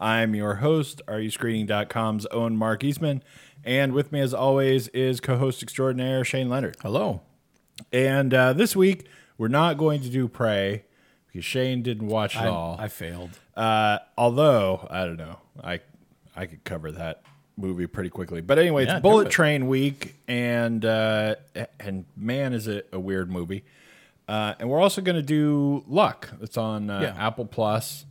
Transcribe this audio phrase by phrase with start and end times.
[0.00, 3.22] I'm your host, AreYouScreening.com's Owen Mark Eastman.
[3.64, 6.76] And with me, as always, is co host extraordinaire Shane Leonard.
[6.80, 7.20] Hello.
[7.92, 10.84] And uh, this week, we're not going to do Prey
[11.26, 12.76] because Shane didn't watch it I, all.
[12.80, 13.30] I failed.
[13.54, 15.80] Uh, although, I don't know, I,
[16.34, 17.22] I could cover that
[17.58, 18.40] movie pretty quickly.
[18.40, 19.30] But anyway, Yeah, it's Bullet it.
[19.30, 21.34] Train week, and uh,
[21.78, 23.64] and man, is it a weird movie.
[24.26, 26.30] Uh, and we're also going to do Luck.
[26.40, 27.26] It's on uh, Yeah.
[27.26, 28.06] Apple Plus,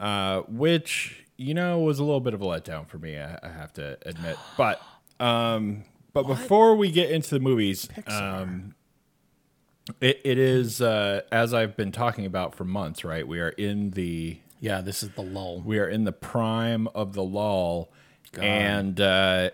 [0.00, 3.16] uh, which you know was a little bit of a letdown for me.
[3.18, 4.36] I, I have to admit.
[4.56, 4.82] But
[5.20, 8.74] um, but before we get into the movies, um,
[10.00, 13.04] it, it is uh, as I've been talking about for months.
[13.04, 15.60] Right, we are in the Yeah, this is the lull.
[15.64, 17.90] we are in the prime of the lull,
[18.38, 19.50] and uh,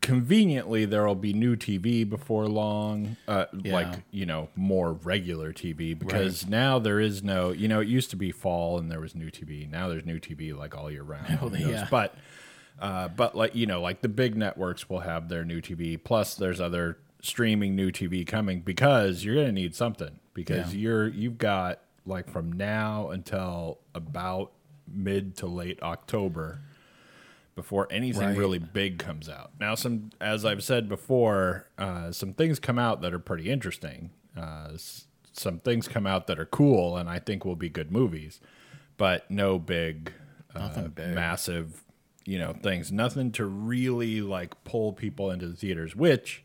[0.00, 3.72] conveniently there will be new TV before long, uh, Yeah.
[3.72, 8.10] like you know more regular TV because now there is no you know it used
[8.10, 9.68] to be fall and there was new TV.
[9.70, 11.28] Now there's new TV like all year round.
[11.42, 11.60] Knows?
[11.60, 11.86] yeah.
[11.90, 12.14] But
[12.80, 16.02] uh, but like you know like the big networks will have their new TV.
[16.02, 20.80] Plus there's other streaming new TV coming because you're gonna need something because Yeah.
[20.80, 24.52] you're you've got like from now until about
[24.92, 26.60] mid to late October
[27.54, 28.36] before anything Right.
[28.36, 29.52] really big comes out.
[29.60, 34.10] Now, some as I've said before, uh, some things come out that are pretty interesting.
[34.36, 37.90] Uh, s- some things come out that are cool, and I think will be good
[37.92, 38.40] movies,
[38.96, 40.12] but no big,
[40.54, 41.14] uh, big.
[41.14, 41.82] massive,
[42.24, 42.90] you know, things.
[42.92, 46.44] Nothing to really like pull people into the theaters, which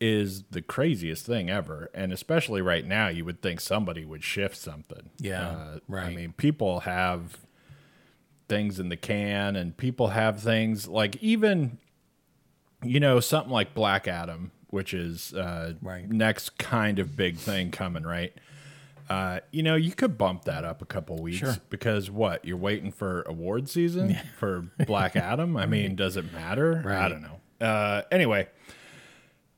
[0.00, 1.90] is the craziest thing ever.
[1.92, 5.10] And especially right now, you would think somebody would shift something.
[5.18, 7.38] Yeah, Uh, I mean, people have
[8.48, 11.78] things in the can and people have things like even
[12.82, 16.08] you know something like black adam which is uh Right.
[16.08, 18.32] next kind of big thing coming right
[19.10, 21.56] uh you know you could bump that up a couple weeks Sure.
[21.70, 26.84] because what you're waiting for award season for black adam i mean does it matter
[26.90, 28.46] i don't know uh anyway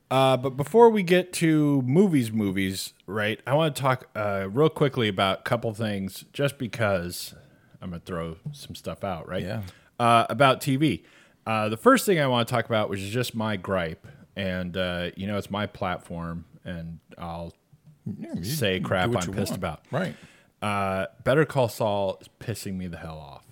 [0.09, 3.39] uh, but before we get to movies, movies, right?
[3.47, 7.33] I want to talk uh, real quickly about a couple things, just because
[7.81, 9.43] I'm gonna throw some stuff out, right?
[9.43, 9.63] Yeah.
[9.99, 11.03] Uh, about TV.
[11.45, 14.75] Uh, the first thing I want to talk about, which is just my gripe, and
[14.77, 17.53] uh, you know, it's my platform, and I'll
[18.43, 19.51] say crap I'm pissed want.
[19.51, 19.81] about.
[19.91, 20.15] Right.
[20.61, 23.45] Uh, Better Call Saul is pissing me the hell off.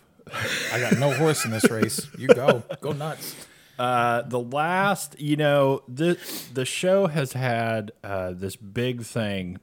[0.71, 2.07] I got no horse in this race.
[2.17, 2.63] You go.
[2.81, 3.35] Go nuts.
[3.79, 6.19] Uh, the last, you know, the
[6.53, 9.57] the show has had uh, this big thing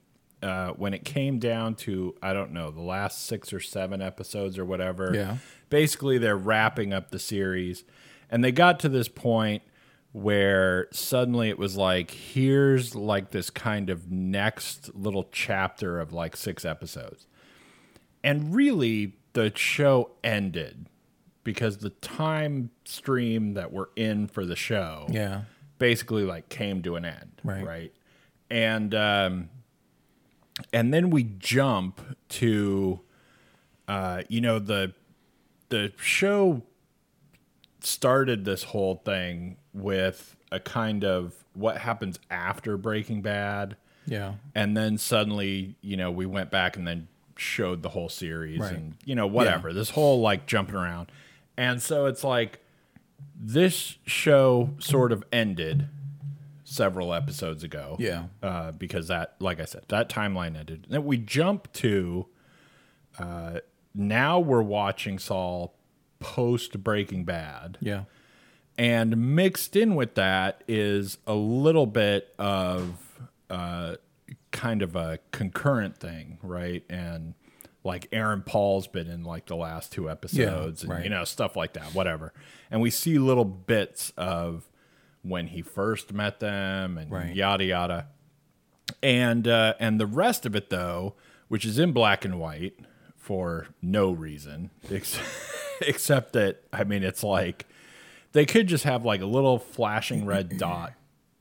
[0.47, 4.57] uh, when it came down to I don't know the last six or seven episodes
[4.59, 5.11] or whatever.
[5.15, 5.37] Yeah.
[5.69, 7.85] Basically, they're wrapping up the series,
[8.31, 9.63] and they got to this point
[10.13, 16.37] where suddenly it was like, here's like this kind of next little chapter of like
[16.37, 17.27] six episodes,
[18.25, 20.89] and really the show ended
[21.45, 25.43] because the time stream that we're in for the show Yeah.
[25.79, 27.65] basically like came to an end Right.
[27.67, 27.93] right
[28.51, 29.51] and um
[30.73, 33.01] and then we jump to
[33.89, 34.93] uh you know the
[35.69, 36.63] the show
[37.81, 43.77] started this whole thing with a kind of what happens after breaking bad.
[44.09, 44.35] Yeah.
[44.55, 48.73] and then suddenly you know we went back and then showed the whole series Right.
[48.73, 49.73] and you know whatever.
[49.73, 51.11] This whole like jumping around.
[51.57, 52.61] And so it's like
[53.39, 55.89] this show sort of ended
[56.69, 58.25] several episodes ago Yeah.
[58.43, 62.27] uh, because that like i said that timeline ended and then we jump to
[63.21, 63.61] uh,
[63.95, 65.75] now we're watching saul
[66.19, 68.03] post breaking bad Yeah.
[68.77, 73.95] and mixed in with that is a little bit of uh,
[74.51, 76.83] kind of a concurrent thing, right?
[76.91, 77.35] And
[77.85, 81.05] like Aaron Paul's been in like the last two episodes, and right.
[81.05, 82.33] you know stuff like that, whatever.
[82.71, 84.69] And we see little bits of
[85.27, 87.35] when he first met them, and Right.
[87.35, 88.07] yada yada.
[89.03, 91.15] And uh, and the rest of it though,
[91.49, 92.75] which is in black and white
[93.17, 95.19] for no reason, ex-
[95.81, 97.67] except that I mean it's like
[98.33, 100.93] they could just have like a little flashing red dot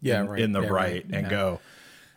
[0.01, 0.39] Yeah, in, right.
[0.41, 1.03] in the Yeah, right, right.
[1.05, 1.29] and Yeah.
[1.29, 1.59] go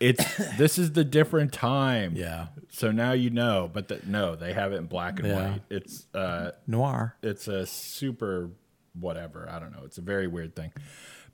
[0.01, 2.47] it's this is the different time Yeah.
[2.71, 5.51] so now you know but that no they have it in black and Yeah.
[5.51, 7.17] white it's uh Noir.
[7.23, 8.51] it's a super
[8.99, 10.73] whatever i don't know it's a very weird thing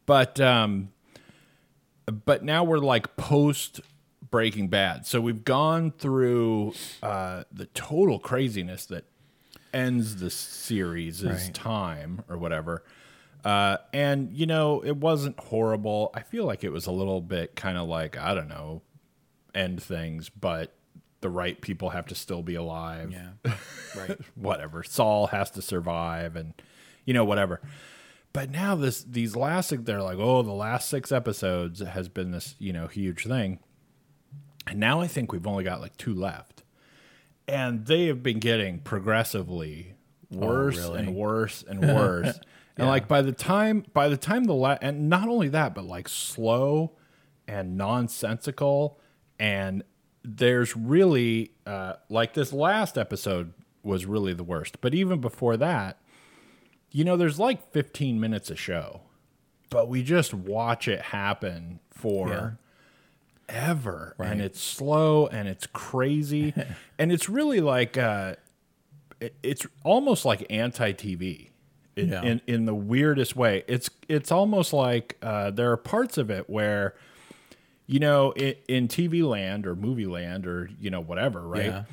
[0.06, 0.90] but um,
[2.24, 3.80] but now we're like post
[4.30, 9.04] Breaking Bad, so we've gone through uh, the total craziness that
[9.72, 11.54] ends the series' Right.
[11.54, 12.82] time or whatever.
[13.44, 16.10] Uh, and you know, it wasn't horrible.
[16.14, 18.82] I feel like it was a little bit kind of like I don't know,
[19.54, 20.74] end things, but
[21.20, 23.52] the right people have to still be alive Yeah.
[23.96, 24.18] right.
[24.34, 24.82] whatever.
[24.82, 26.54] Saul has to survive and
[27.04, 27.60] you know whatever.
[28.34, 32.54] But now this these last they're like, "Oh, the last 6 episodes has been this,
[32.58, 33.60] you know, huge thing."
[34.66, 36.62] And now I think we've only got like 2 left.
[37.48, 39.94] And they have been getting progressively
[40.30, 40.98] worse really?
[40.98, 42.38] and worse and worse.
[42.76, 45.84] And like by the time by the time the la- and not only that, but
[45.84, 46.92] like slow
[47.46, 48.98] and nonsensical
[49.38, 49.82] and
[50.24, 53.52] there's really uh, like this last episode
[53.82, 55.98] was really the worst but even before that
[56.94, 59.00] you know there's like 15 minutes a show
[59.68, 62.56] but we just watch it happen for
[63.48, 64.14] ever.
[64.18, 66.54] And it's slow and it's crazy.
[66.98, 68.36] And it's really like uh
[69.20, 71.50] it- it's almost like anti-tv
[71.96, 72.22] in, Yeah.
[72.22, 73.64] in in the weirdest way.
[73.66, 76.94] It's it's almost like uh there are parts of it where
[77.86, 81.66] you know in, in tv land or movie land or you know whatever right?
[81.66, 81.84] Yeah.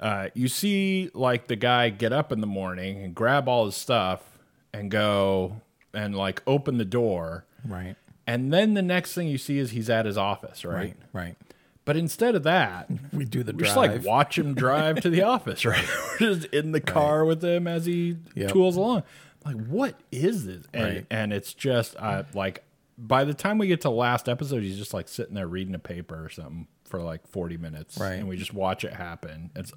[0.00, 3.74] uh, you see like the guy get up in the morning and grab all his
[3.76, 4.31] stuff
[4.72, 5.60] and go
[5.94, 7.96] and like open the door Right.
[8.26, 10.96] and then the next thing you see is he's at his office right, Right.
[11.12, 11.36] Right.
[11.84, 13.66] but instead of that We do the we drive.
[13.66, 15.84] just like watch him drive to the office right
[16.20, 18.52] we're just in the car with him as he Yep.
[18.52, 19.02] tools along
[19.44, 21.06] like what is this and, Right.
[21.10, 22.62] and it's just uh, like
[22.98, 25.78] by the time we get to last episode he's just like sitting there reading a
[25.78, 28.14] paper or something for like 40 minutes Right.
[28.14, 29.72] and we just watch it happen it's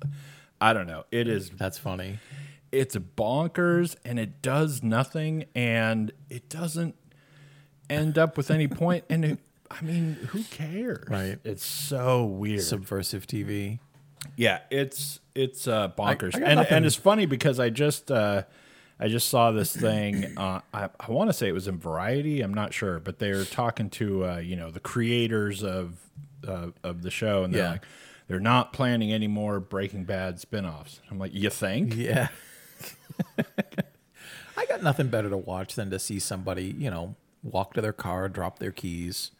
[0.62, 2.20] i don't know it is That's funny.
[2.80, 6.96] It's bonkers and it does nothing and it doesn't
[7.90, 9.04] end up with any point.
[9.10, 9.40] and it,
[9.72, 11.40] i mean who cares Right.
[11.44, 13.80] it's so weird Subversive TV.
[14.36, 16.74] yeah it's it's uh bonkers I got and nothing.
[16.78, 18.44] and it's funny because i just uh
[19.00, 22.42] i just saw this thing uh i, I want to say it was in variety
[22.42, 26.00] i'm not sure but they were talking to uh you know the creators of
[26.48, 27.72] uh, of the show and they're Yeah.
[27.72, 27.84] like
[28.28, 32.28] they're not planning any more breaking bad spin-offs i'm like you think Yeah.
[34.58, 37.94] I got nothing better to watch than to see somebody, you know, walk to their
[37.94, 39.32] car, drop their keys,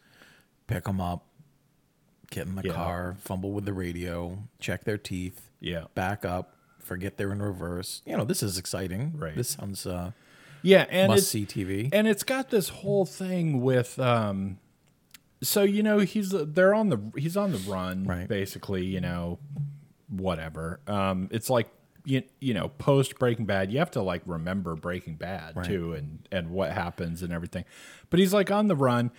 [0.66, 1.24] pick them up,
[2.30, 2.72] get in the Yeah.
[2.74, 8.02] car, fumble with the radio, check their teeth, yeah back up, forget they're in reverse.
[8.04, 9.14] You know, this is exciting.
[9.16, 9.34] Right.
[9.34, 10.12] This sounds uh,
[10.62, 11.88] yeah and must see TV.
[11.92, 14.58] and it's got this whole thing with um
[15.42, 18.26] so you know he's they're on the he's on the run Right.
[18.26, 19.38] basically you know
[20.08, 21.68] whatever um it's like
[22.06, 25.66] you, you know post breaking bad you have to like remember breaking bad Right.
[25.66, 27.64] too and and what happens and everything.
[28.08, 29.10] But he's like on the run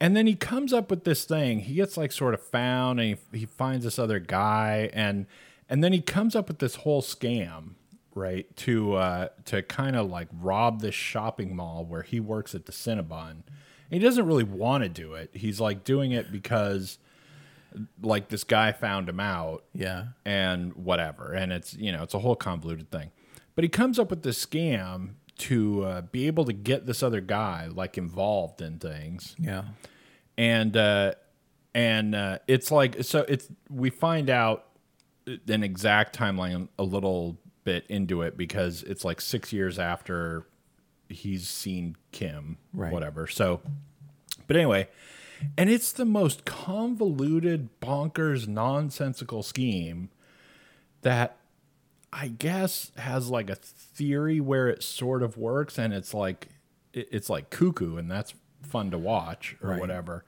[0.00, 1.58] and then he comes up with this thing.
[1.60, 5.26] He gets like sort of found and he, he finds this other guy and
[5.68, 7.70] and then he comes up with this whole scam
[8.14, 12.66] right to uh to kind of like rob this shopping mall where he works at
[12.66, 13.42] the cinnabon.
[13.90, 15.30] And he doesn't really want to do it.
[15.32, 16.98] He's like doing it because
[18.02, 20.06] like this guy found him out yeah.
[20.24, 23.10] and whatever and it's you know it's a whole convoluted thing
[23.54, 27.20] but he comes up with this scam to uh, be able to get this other
[27.20, 29.64] guy like involved in things Yeah.
[30.36, 31.12] and uh
[31.74, 34.64] and uh it's like so it's we find out
[35.26, 40.46] an exact timeline a little bit into it because it's like six years after
[41.08, 42.92] he's seen kim Right.
[42.92, 43.60] whatever so
[44.46, 44.88] but anyway
[45.56, 50.10] and it's the most convoluted bonkers nonsensical scheme
[51.02, 51.36] that
[52.12, 56.48] i guess has like a theory where it sort of works and it's like
[56.92, 59.80] it's like cuckoo and that's fun to watch or Right.
[59.80, 60.24] whatever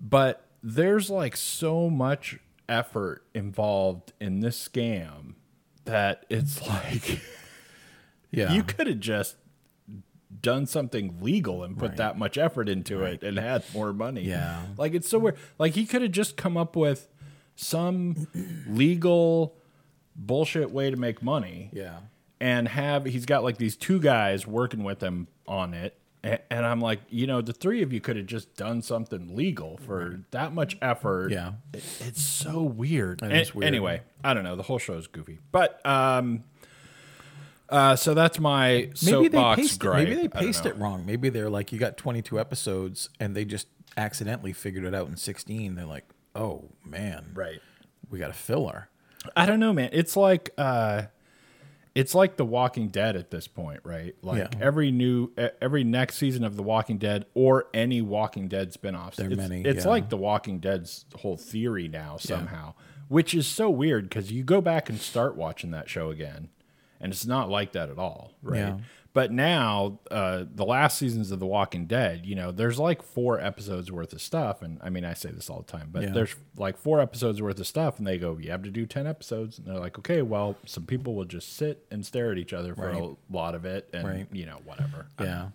[0.00, 2.38] but there's like so much
[2.68, 5.34] effort involved in this scam
[5.84, 7.20] that it's like
[8.30, 8.52] Yeah.
[8.52, 9.36] you could have just
[10.44, 11.96] done something legal and put Right.
[11.98, 14.22] that much effort into it and had more money.
[14.22, 14.62] Yeah.
[14.78, 15.36] Like it's so weird.
[15.58, 17.08] Like he could have just come up with
[17.56, 18.28] some
[18.68, 19.56] legal
[20.16, 21.98] bullshit way to make money yeah.
[22.40, 25.98] and have he's got like these two guys working with him on it.
[26.50, 29.76] And I'm like, you know, the three of you could have just done something legal
[29.76, 31.30] for that much effort.
[31.30, 31.52] Yeah.
[31.74, 33.20] It- it's so weird.
[33.22, 33.64] It An- weird.
[33.66, 34.56] Anyway, I don't know.
[34.56, 36.44] The whole show is goofy, but um,
[37.74, 40.08] uh, so that's my Maybe they soapbox paced it, gripe.
[40.08, 41.04] maybe they paced it wrong.
[41.04, 43.66] Maybe they're like, you got 22 episodes, and they just
[43.96, 45.74] accidentally figured it out in 16.
[45.74, 46.04] They're like,
[46.34, 47.60] oh man, Right.
[48.10, 48.88] we got a filler.
[49.36, 49.90] I don't know, man.
[49.92, 51.02] It's like uh
[51.94, 54.16] it's like The Walking Dead at this point, right?
[54.20, 54.58] Like Yeah.
[54.60, 55.30] every new,
[55.62, 59.36] every next season of The Walking Dead or any Walking Dead spinoffs, There are it's,
[59.38, 59.90] many, It's yeah.
[59.90, 62.74] like The Walking Dead's whole theory now somehow,
[63.06, 66.48] which is so weird because you go back and start watching that show again,
[67.04, 68.58] and it's not like that at all, right?
[68.58, 68.78] Yeah.
[69.12, 73.38] But now, uh, the last seasons of The Walking Dead, you know, there's like four
[73.40, 74.60] episodes worth of stuff.
[74.60, 76.10] And I mean, I say this all the time, but Yeah.
[76.10, 77.98] there's like four episodes worth of stuff.
[77.98, 79.58] And they go, you have to do 10 episodes.
[79.58, 82.74] And they're like, okay, well, some people will just sit and stare at each other
[82.74, 83.00] for Right.
[83.00, 83.88] a lot of it.
[83.92, 84.26] And, Right.
[84.32, 85.06] you know, whatever.
[85.20, 85.50] Yeah.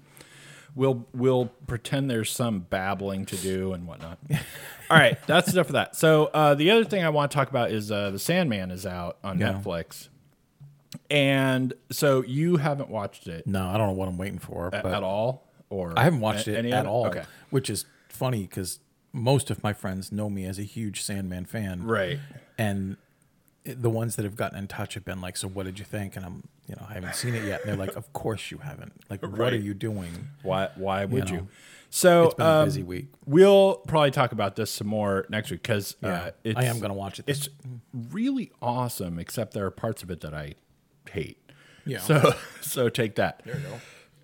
[0.73, 4.19] We'll, we'll pretend there's some babbling to do and whatnot.
[4.89, 5.17] all right.
[5.27, 5.97] That's enough of that.
[5.97, 8.85] So, uh, the other thing I want to talk about is uh, The Sandman is
[8.85, 9.51] out on Yeah.
[9.51, 10.07] Netflix.
[11.09, 14.71] And so you haven't watched it No, I don't know what I'm waiting for, a-
[14.71, 15.47] but at all?
[15.69, 17.23] Or I haven't watched a- it any at all, Okay.
[17.49, 18.79] which is funny because
[19.11, 22.19] most of my friends know me as a huge Sandman fan, Right.
[22.57, 22.97] and
[23.65, 25.85] it- the ones that have gotten in touch have been like, "So what did you
[25.85, 27.61] think?" And I'm, you know, I haven't seen it yet.
[27.61, 28.93] And they're like, "Of course you haven't.
[29.09, 29.53] Like, what Right.
[29.53, 30.69] are you doing?" Why?
[30.75, 31.37] Why would you?
[31.37, 31.47] know,
[31.91, 33.07] So It's been a um, busy week.
[33.25, 36.79] We'll probably talk about this some more next week because Yeah, uh, it's, I am
[36.79, 37.25] gonna watch it.
[37.25, 37.49] This, It's
[38.11, 40.53] really awesome, except there are parts of it that I
[41.11, 41.37] hate.
[41.85, 41.99] yeah.
[41.99, 43.41] So so take that.
[43.45, 43.63] there you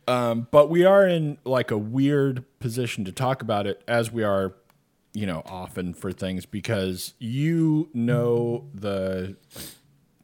[0.07, 0.13] go.
[0.13, 4.23] Um, but we are in like a weird position to talk about it as we
[4.23, 4.53] are,
[5.13, 9.35] you know, often for things because you know the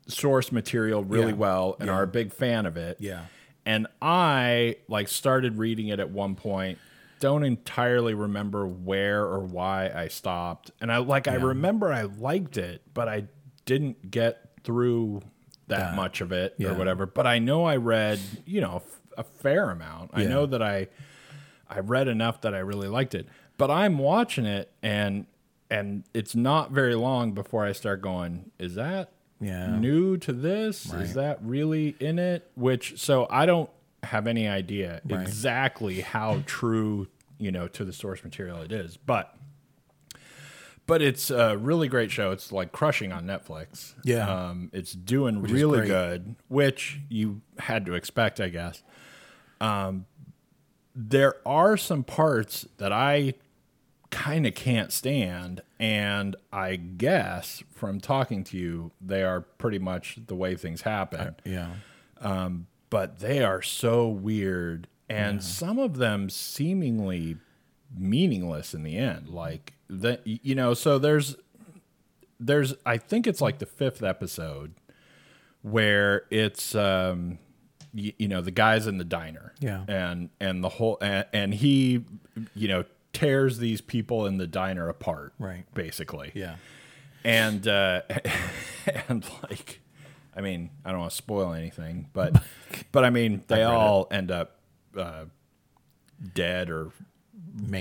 [0.08, 1.38] source material really Yeah.
[1.38, 2.98] well and are a big fan of it.
[3.00, 3.26] Yeah.
[3.66, 6.78] And I like started reading it at one point.
[7.20, 10.72] Don't entirely remember where or why I stopped.
[10.82, 13.26] And I like I remember I liked it, but I
[13.66, 15.22] didn't get through
[15.72, 17.06] that much of it or whatever.
[17.06, 20.12] But I know I read, you know, f- a fair amount.
[20.14, 20.88] I know that I
[21.70, 23.28] I read enough that I really liked it.
[23.58, 25.26] But I'm watching it and
[25.70, 29.10] and it's not very long before I start going, is that
[29.40, 29.76] Yeah.
[29.78, 30.92] new to this?
[30.94, 32.50] Is that really in it?
[32.56, 33.70] Which so I don't
[34.04, 35.22] have any idea Right.
[35.22, 38.98] exactly how true, you know, to the source material it is.
[38.98, 39.34] But
[40.92, 42.32] but it's a really great show.
[42.32, 43.94] It's like crushing on Netflix.
[44.04, 44.30] Yeah.
[44.30, 48.84] Um, it's doing is really good, which you had to expect, I guess.
[49.62, 50.06] Um,
[50.94, 53.36] there are some parts that I
[54.10, 60.18] kind of can't stand, and I guess from talking to you, they are pretty much
[60.28, 61.70] the way things happen Yeah.
[62.20, 67.38] Um, but they are so weird and some of them seemingly
[67.98, 71.36] meaningless in the end like the you know so there's
[72.40, 74.74] there's i think it's like the fifth episode
[75.64, 77.38] where it's um
[77.94, 79.84] you, you know the guys in the diner Yeah.
[79.88, 82.06] and and the whole and, and he
[82.56, 85.66] you know tears these people in the diner apart Right.
[85.74, 86.56] basically Yeah.
[87.26, 88.02] and uh,
[89.10, 89.82] and like,
[90.36, 92.42] I mean, I don't want to spoil anything, but
[92.94, 94.56] but I mean, they all end up
[94.98, 95.26] uh,
[96.34, 96.92] dead or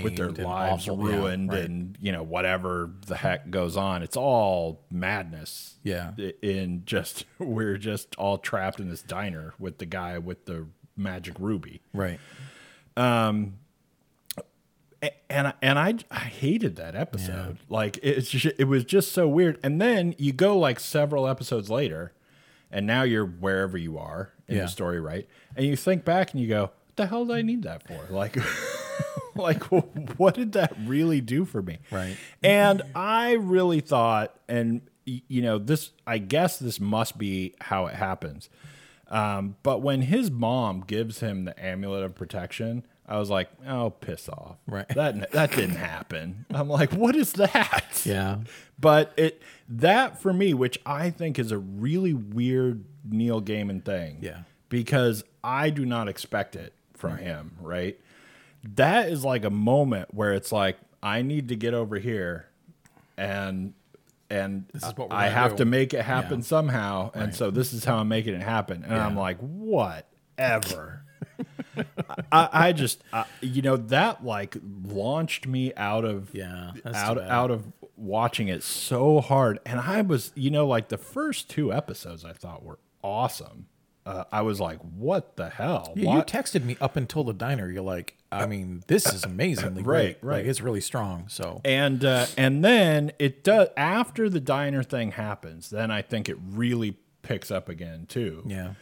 [0.03, 1.09] with their and lives awful.
[1.09, 1.63] Yeah, ruined, right.
[1.65, 4.03] and you know whatever the heck goes on.
[4.03, 5.75] It's all madness.
[5.83, 6.11] Yeah.
[6.41, 11.35] in just we're just all trapped in this diner with the guy with the magic
[11.39, 11.81] ruby.
[11.93, 12.19] Right.
[12.97, 13.53] Um,
[15.01, 17.57] a- and I- and I I hated that episode.
[17.69, 19.59] Like it's ju- it was just so weird.
[19.63, 22.11] And then you go like several episodes later,
[22.71, 24.63] and now you're wherever you are in Yeah.
[24.63, 25.27] the story, right?
[25.55, 28.13] And you think back and you go, "What the hell did I need that for?"
[28.13, 28.37] Like,
[29.35, 31.79] like what did that really do for me?
[31.89, 32.17] Right.
[32.43, 37.95] And I really thought, and you know, this I guess this must be how it
[37.95, 38.49] happens.
[39.07, 43.89] Um, but when his mom gives him the amulet of protection, I was like, "Oh,
[43.89, 44.87] piss off!" Right.
[44.89, 46.45] That that didn't happen.
[46.49, 48.39] I'm like, "What is that?" Yeah.
[48.79, 54.19] But it that for me, which I think is a really weird Neil Gaiman thing.
[54.21, 54.43] Yeah.
[54.69, 57.57] Because I do not expect it from him.
[57.59, 57.99] Right.
[58.75, 62.47] That is like a moment where it's like I need to get over here,
[63.17, 63.73] and
[64.29, 65.57] and is what we're I have do.
[65.57, 66.45] to make it happen Yeah.
[66.45, 68.83] somehow, and so this is how I'm making it happen.
[68.83, 71.03] And I'm like, whatever.
[72.31, 77.51] I, I just, I, you know, that like launched me out of Yeah, out out
[77.51, 77.65] of
[77.97, 82.33] watching it so hard, and I was, you know, like the first two episodes I
[82.33, 83.67] thought were awesome.
[84.05, 85.93] Uh, I was like, what the hell?
[85.95, 87.69] You, you texted me up until the diner.
[87.69, 90.23] You're like, I mean, this is amazingly Right, great.
[90.23, 90.37] right.
[90.37, 91.25] Like, it's really strong.
[91.27, 95.69] So and uh, and then it does after the diner thing happens.
[95.69, 98.41] Then I think it really picks up again too.
[98.47, 98.73] yeah,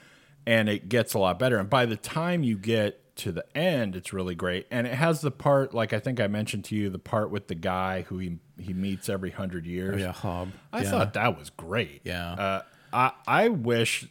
[0.46, 1.58] and it gets a lot better.
[1.58, 4.66] And by the time you get to the end, it's really great.
[4.72, 7.48] And it has the part, like I think I mentioned to you, the part with
[7.50, 9.96] the guy who he he meets every hundred years.
[9.96, 10.50] Oh, yeah, Hob.
[10.72, 10.90] I yeah.
[10.92, 12.02] thought that was great.
[12.06, 12.32] Yeah.
[12.32, 12.62] Uh,
[12.94, 14.08] I I wish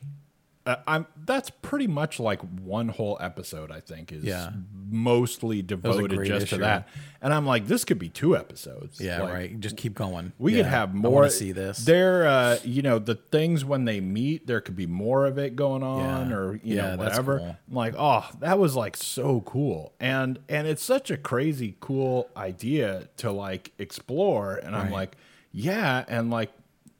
[0.68, 3.70] uh, I'm that's pretty much like one whole episode.
[3.72, 4.50] I think is Yeah.
[4.90, 6.88] mostly devoted just to that.
[7.20, 9.00] And I'm like, this could be two episodes.
[9.00, 9.60] Yeah, Like, right.
[9.60, 10.32] Just keep going.
[10.38, 11.12] We yeah, could have more.
[11.12, 11.78] wanna see this.
[11.84, 15.56] There, uh, you know, the things when they meet, there could be more of it
[15.56, 16.36] going on, Yeah.
[16.36, 17.38] or you Yeah, know, whatever.
[17.38, 17.56] cool.
[17.68, 22.28] I'm like, oh, that was like so cool, and and it's such a crazy cool
[22.36, 24.56] idea to like explore.
[24.56, 25.16] And I'm like,
[25.52, 26.52] yeah, and like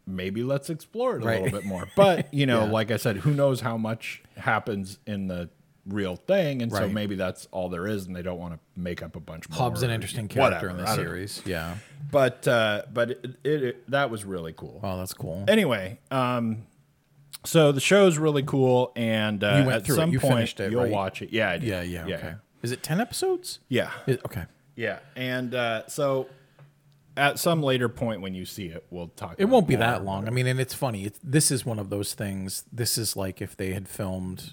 [0.08, 1.42] maybe let's explore it a Right.
[1.42, 1.86] little bit more.
[1.94, 2.70] But you know, Yeah.
[2.72, 5.50] like I said, who knows how much happens in the
[5.86, 9.02] real thing, and so maybe that's all there is, and they don't want to make
[9.02, 9.58] up a bunch more.
[9.58, 11.02] Hob's an or interesting character whatever, in the don't know.
[11.02, 11.42] series.
[11.46, 11.76] Yeah.
[12.10, 14.80] But uh, but it, it, it that was really cool.
[14.82, 15.44] Oh, that's cool.
[15.48, 16.66] Anyway, um,
[17.44, 20.92] so the show's really cool, and uh, at some You point finished it, you'll right?
[20.92, 21.32] watch it.
[21.32, 22.34] Yeah, yeah, yeah, yeah, Okay.
[22.62, 23.60] Is it ten episodes?
[23.68, 24.44] yeah, It- okay.
[24.76, 24.98] yeah.
[25.16, 26.26] And uh, so
[27.18, 29.34] at some later point when you see it, we'll talk.
[29.38, 30.26] It won't be that long.
[30.26, 31.04] I mean, and it's funny.
[31.04, 32.64] It's, this is one of those things.
[32.72, 34.52] This is like if they had filmed,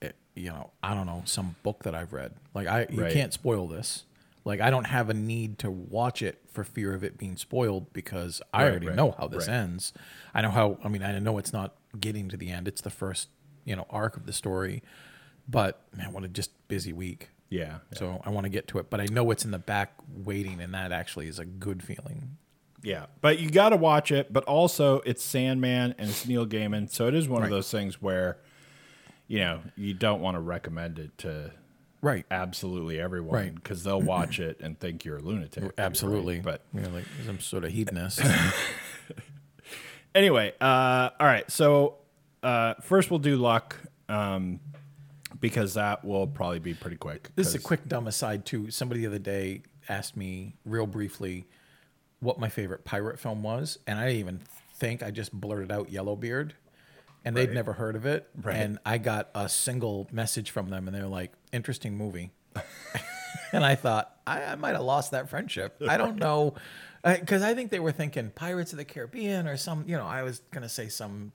[0.00, 2.32] it, you know, I don't know, some book that I've read.
[2.54, 3.12] Like I, you Right.
[3.12, 4.04] can't spoil this.
[4.44, 7.92] Like I don't have a need to watch it for fear of it being spoiled
[7.92, 9.92] because I Right, already right, know how this ends.
[10.32, 10.78] I know how.
[10.84, 12.66] I mean, I know it's not getting to the end.
[12.68, 13.28] It's the first,
[13.64, 14.82] you know, arc of the story.
[15.48, 17.28] But man, what a just busy week.
[17.50, 17.78] Yeah.
[17.94, 20.60] So I want to get to it, but I know it's in the back waiting,
[20.60, 22.36] and that actually is a good feeling.
[22.82, 24.32] Yeah, but you got to watch it.
[24.32, 28.00] But also, it's Sandman and it's Neil Gaiman, so it is one of those things
[28.00, 28.38] where,
[29.26, 31.50] you know, you don't want to recommend it to
[32.00, 32.24] Right.
[32.30, 33.54] absolutely everyone Right.
[33.54, 35.64] because they'll watch it and think you're a lunatic.
[35.64, 35.72] right?
[35.76, 36.38] Absolutely.
[36.40, 38.20] But you know, like some sort of hedonist.
[40.14, 41.50] anyway, uh, all right.
[41.50, 41.96] So
[42.42, 43.76] uh, first, we'll do luck
[44.08, 44.60] um,
[45.40, 47.30] because that will probably be pretty quick.
[47.36, 48.70] this is a quick dumb aside too.
[48.70, 51.46] Somebody the other day asked me real briefly
[52.20, 54.40] what my favorite pirate film was, and I didn't even
[54.74, 56.54] think I just blurted out Yellowbeard,
[57.24, 57.54] and they'd Right.
[57.54, 58.28] never heard of it.
[58.40, 58.56] Right.
[58.56, 62.32] And I got a single message from them, and they're like, "Interesting movie."
[63.52, 65.80] and I thought I, I might have lost that friendship.
[65.88, 66.54] I don't know,
[67.04, 69.84] uh, because I think they were thinking Pirates of the Caribbean or some.
[69.86, 71.32] You know, I was gonna say some.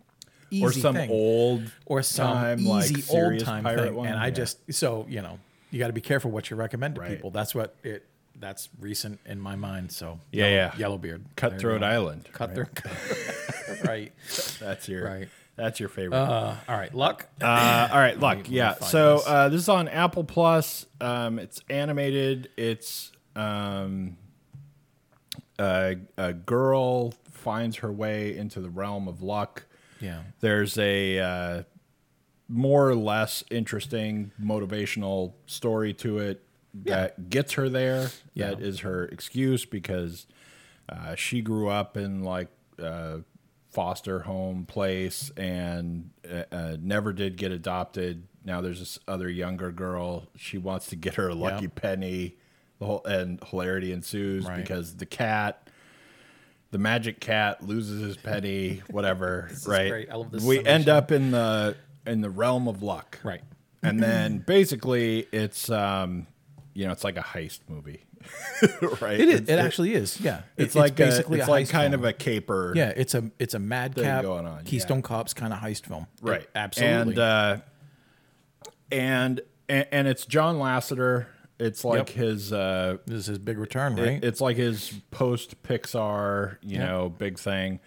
[0.54, 1.10] Easy or some thing.
[1.10, 3.96] old or some time, like, easy old time pirate thing.
[3.96, 4.08] one?
[4.08, 5.40] And I just so you know,
[5.72, 7.10] you got to be careful what you recommend to Right.
[7.12, 7.32] people.
[7.32, 8.06] That's what it.
[8.40, 9.92] That's recent in my mind.
[9.92, 10.76] So Yeah, yeah.
[10.78, 11.86] Yellowbeard, Cutthroat There you go.
[11.86, 12.30] Island.
[12.34, 12.82] Cutthroat.
[13.86, 14.12] right.
[14.60, 15.30] That's your Right.
[15.56, 16.18] That's your favorite.
[16.18, 16.94] Uh, all right.
[16.96, 17.28] Luck.
[17.40, 18.40] Uh, all right, luck.
[18.50, 18.74] Yeah.
[18.74, 19.28] So this.
[19.28, 20.88] uh, this is on Apple Plus.
[21.00, 22.50] Um, it's animated.
[22.58, 24.18] It's um,
[25.60, 29.66] a, a girl finds her way into the realm of luck.
[30.04, 30.20] Yeah.
[30.42, 31.64] There's a uh,
[32.48, 36.44] more or less interesting motivational story to it
[36.86, 38.10] that gets her there.
[38.34, 38.50] Yeah.
[38.50, 40.28] That is her excuse because
[40.90, 43.22] uh, she grew up in like a
[43.70, 48.28] foster home place and uh, uh, never did get adopted.
[48.46, 50.28] Now there's this other younger girl.
[50.36, 52.36] She wants to get her a lucky penny.
[52.80, 54.58] The whole and hilarity ensues Right.
[54.58, 55.63] because the cat
[56.74, 59.50] the magic cat loses his petty, whatever.
[59.66, 59.90] right.
[59.90, 60.10] great.
[60.12, 60.68] I love this We summation.
[60.68, 63.20] end up in the in the realm of luck.
[63.24, 63.42] Right.
[63.82, 66.28] And then basically it's um
[66.74, 68.04] you know, it's like a heist movie.
[69.02, 69.20] right.
[69.20, 69.40] It is.
[69.42, 70.20] It's, It actually is.
[70.20, 70.40] Yeah.
[70.58, 72.04] It- it's like basically a, it's a like kind film.
[72.04, 72.74] of a caper.
[72.76, 72.92] Yeah.
[72.96, 74.62] It's a it's a madcap going on, yeah.
[74.64, 76.08] Keystone Cops kind of heist film.
[76.22, 76.42] Right.
[76.42, 77.14] It- absolutely.
[77.14, 77.58] And uh
[78.92, 81.26] and and, and it's John Lasseter.
[81.64, 82.10] It's like Yep.
[82.10, 84.24] his uh this is his big return, It- right?
[84.24, 87.80] it's like his post Pixar, you know, big thing.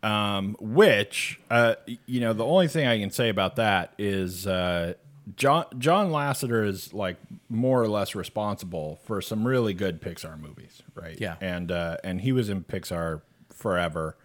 [0.00, 1.74] Um, which, uh,
[2.06, 4.94] you know, the only thing I can say about that is uh,
[5.34, 7.16] John John Lasseter is like
[7.48, 11.18] more or less responsible for some really good Pixar movies, right?
[11.20, 11.34] Yeah.
[11.40, 14.16] and uh, and he was in Pixar forever,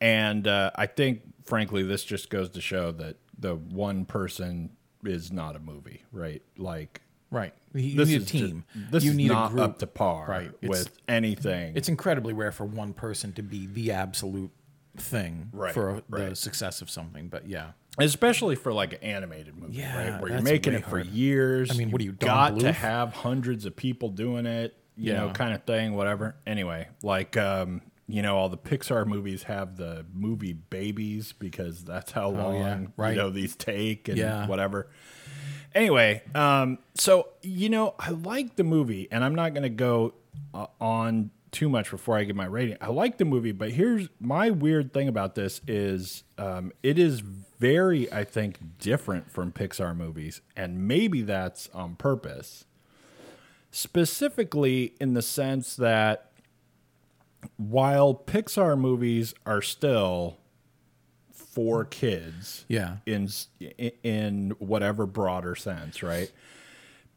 [0.00, 4.70] and uh, I think, frankly, this just goes to show that the one person
[5.04, 6.42] is not a movie, right?
[6.58, 7.00] Like
[7.32, 7.52] right.
[7.74, 8.64] You this need a team.
[8.74, 9.64] Just, this you is need not a group.
[9.64, 10.50] up to par Right.
[10.60, 11.72] It's- with anything.
[11.74, 14.50] It's incredibly rare for one person to be the absolute
[14.96, 16.36] thing Right, for the right.
[16.36, 17.28] success of something.
[17.28, 20.20] But yeah, especially for like an animated movie, Yeah, right?
[20.20, 21.06] Where you're making it for hard.
[21.06, 21.70] years.
[21.70, 25.30] I mean, what do you, got to have hundreds of people doing it, you know,
[25.30, 26.36] kind of thing, whatever.
[26.46, 32.12] Anyway, like um, you know, all the Pixar movies have the movie babies because that's
[32.12, 33.10] how long Oh, yeah, right.
[33.12, 34.46] you know these take and Yeah.
[34.46, 34.88] whatever.
[35.74, 40.14] Anyway, um, so you know, I like the movie, and I'm not going to go
[40.52, 42.76] uh, on too much before I give my rating.
[42.80, 47.20] I like the movie, but here's my weird thing about this: is um, it is
[47.20, 52.64] very, I think, different from Pixar movies, and maybe that's on purpose.
[53.70, 56.32] Specifically, in the sense that
[57.56, 60.36] while Pixar movies are still
[61.52, 62.96] for kids Yeah.
[63.06, 63.28] in
[64.02, 66.32] in whatever broader sense, right?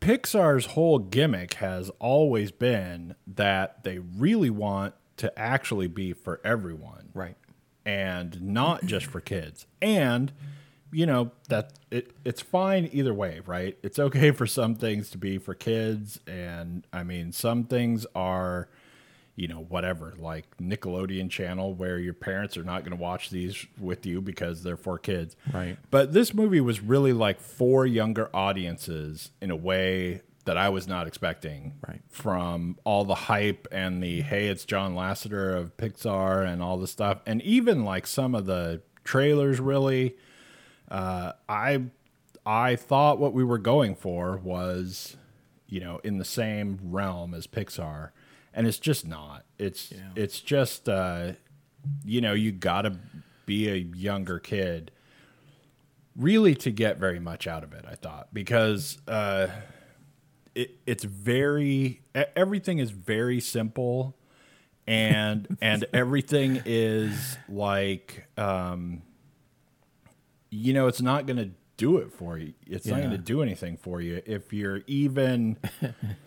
[0.02, 7.10] Pixar's whole gimmick has always been that they really want to actually be for everyone
[7.14, 7.38] Right.
[7.86, 9.66] and not just for kids.
[9.82, 10.32] And
[10.92, 13.78] you know that it it's fine either way, right?
[13.84, 18.68] It's okay for some things to be for kids and I mean some things are
[19.36, 23.66] you know whatever like Nickelodeon channel where your parents are not going to watch these
[23.78, 25.36] with you because they're for kids.
[25.54, 25.78] Right.
[25.92, 30.88] But this movie was really like for younger audiences in a way that I was
[30.88, 32.02] not expecting Right.
[32.08, 36.88] from all the hype and the hey it's John Lasseter of Pixar and all the
[36.88, 40.16] stuff and even like some of the trailers really
[40.90, 41.86] uh, I
[42.46, 45.18] I thought what we were going for was
[45.68, 48.12] you know in the same realm as Pixar
[48.56, 49.46] and it's just not.
[49.60, 51.34] It's it's just uh,
[52.04, 52.98] you know you got to
[53.46, 54.92] be a younger kid
[56.16, 59.48] really to get very much out of it I thought because uh,
[60.56, 62.02] it, it's very
[62.36, 64.16] everything is very simple
[64.88, 69.02] and and everything is like um
[70.50, 72.54] you know it's not going to do it for you.
[72.66, 75.58] It's not going to do anything for you if you're even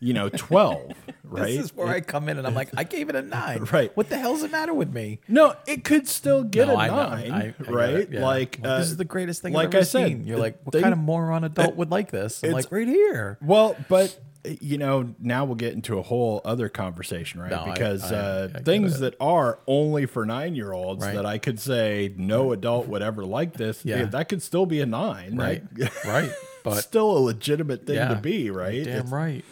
[0.00, 0.92] you know 12
[1.24, 3.64] right This is where I come in and I'm like, I gave it a nine.
[3.72, 3.94] Right.
[3.96, 5.20] What the hell's the matter with me?
[5.28, 8.24] no it could still get No, a I nine I- I right it, yeah.
[8.24, 10.24] like Well, uh, this is the greatest thing like I've ever I said, seen.
[10.24, 12.42] You're like, what they- kind of moron adult would like this?
[12.42, 13.38] I'm like, right here.
[13.42, 14.18] Well, but
[14.60, 17.50] you know, now we'll get into a whole other conversation, right?
[17.50, 21.14] No, because I- uh, I things that are only for nine-year-olds Right.
[21.14, 24.04] that I could say no adult would ever like this, Yeah.
[24.04, 25.62] that could still be a nine, Right.
[25.78, 26.30] Like, right.
[26.62, 28.08] But still a legitimate thing yeah.
[28.08, 28.84] to be, right?
[28.84, 29.44] Damn It's- right.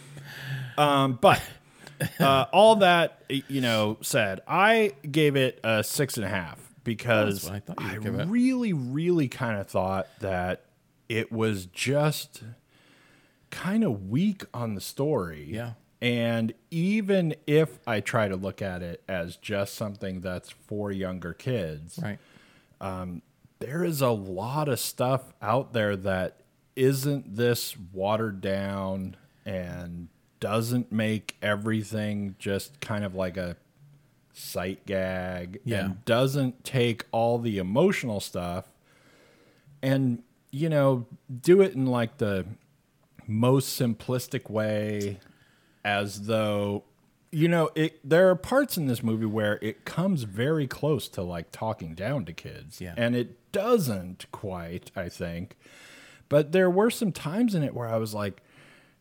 [0.78, 1.40] Um, but
[2.20, 7.48] uh, all that you know said, I gave it a six and a half because
[7.48, 8.28] I I would give it.
[8.28, 10.64] really, really kind of thought that
[11.08, 12.42] it was just
[13.50, 15.46] kind of weak on the story.
[15.48, 15.72] Yeah.
[16.00, 21.32] And even if I try to look at it as just something that's for younger
[21.32, 22.18] kids, Right.
[23.60, 26.40] there is a lot of stuff out there that
[26.74, 30.08] isn't this watered down and
[30.42, 33.56] doesn't make everything just kind of like a
[34.32, 35.84] sight gag Yeah.
[35.84, 38.66] and doesn't take all the emotional stuff
[39.82, 41.06] and you know
[41.40, 42.44] do it in like the
[43.28, 45.20] most simplistic way
[45.84, 46.82] as though
[47.30, 51.22] you know it there are parts in this movie where it comes very close to
[51.22, 52.94] like talking down to kids Yeah.
[52.96, 55.56] and it doesn't quite i think
[56.28, 58.42] but there were some times in it where i was like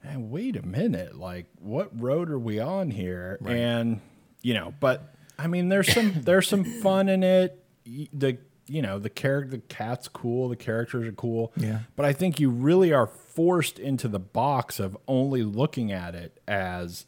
[0.04, 1.18] "Man, wait a minute.
[1.18, 3.38] Like what road are we on here?
[3.46, 4.02] And
[4.44, 7.64] you know but i mean there's some there's some fun in it.
[7.86, 8.38] The
[8.68, 11.52] you know the character the cat's cool the characters are cool.
[11.56, 11.80] Yeah.
[11.96, 16.40] but i think you really are forced into the box of only looking at it
[16.48, 17.06] as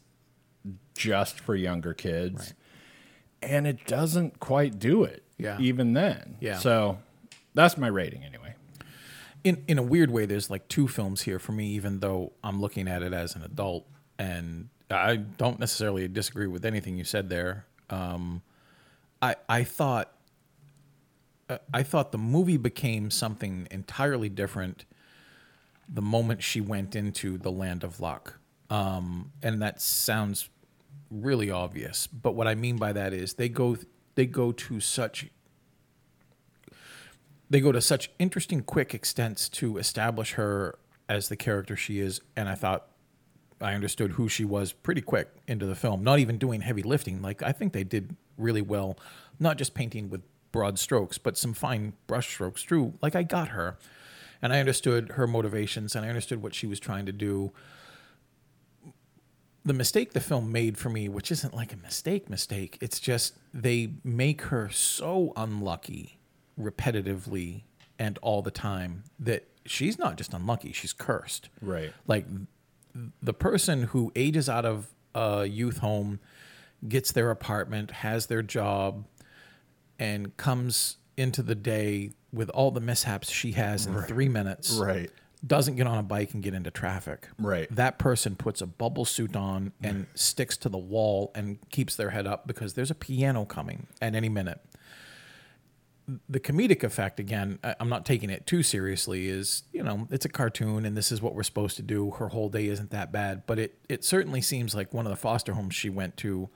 [0.96, 2.54] just for younger kids.
[3.42, 5.58] And it doesn't quite do it Yeah.
[5.60, 6.36] even then.
[6.40, 6.58] Yeah.
[6.58, 6.98] so
[7.54, 8.43] that's my rating anyway
[9.44, 12.60] in in a weird way, there's like two films here for me, even though I'm
[12.60, 13.86] looking at it as an adult,
[14.18, 17.66] and I don't necessarily disagree with anything you said there.
[17.90, 18.42] Um,
[19.20, 20.12] I I thought
[21.72, 24.86] I thought the movie became something entirely different
[25.86, 28.38] the moment she went into the land of luck,
[28.70, 30.48] um, and that sounds
[31.10, 32.06] really obvious.
[32.06, 33.76] But what I mean by that is they go
[34.14, 35.28] they go to such
[37.50, 40.78] they go to such interesting quick extents to establish her
[41.08, 42.88] as the character she is and i thought
[43.60, 47.22] i understood who she was pretty quick into the film not even doing heavy lifting.
[47.22, 48.98] Like i think they did really well
[49.38, 52.94] not just painting with broad strokes but some fine brush strokes too.
[53.02, 53.78] Like i got her
[54.40, 57.52] and i understood her motivations and i understood what she was trying to do.
[59.66, 63.38] The mistake the film made for me, which isn't like a mistake mistake, it's just
[63.54, 66.18] they make her so unlucky
[66.60, 67.62] repetitively
[67.98, 71.48] and all the time that she's not just unlucky, she's cursed.
[71.60, 71.92] Right.
[72.06, 72.26] Like
[73.22, 76.20] the person who ages out of a youth home,
[76.88, 79.04] gets their apartment, has their job,
[79.98, 85.10] and comes into the day with all the mishaps she has in three minutes Right.
[85.46, 87.28] doesn't get on a bike and get into traffic.
[87.38, 87.68] Right.
[87.74, 92.10] That person puts a bubble suit on and sticks to the wall and keeps their
[92.10, 94.60] head up because there's a piano coming at any minute.
[96.28, 100.28] The comedic effect, again, I'm not taking it too seriously, is, you know, it's a
[100.28, 102.10] cartoon and this is what we're supposed to do.
[102.10, 105.16] Her whole day isn't that bad, but it, it certainly seems like one of the
[105.16, 106.50] foster homes she went to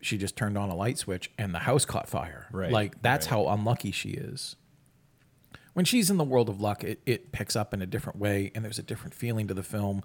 [0.00, 2.46] she just turned on a light switch and the house caught fire.
[2.52, 3.30] Right, Like that's right.
[3.30, 4.56] how unlucky she is.
[5.72, 8.50] When she's in the world of luck, it, it picks up in a different way
[8.54, 10.02] and there's a different feeling to the film.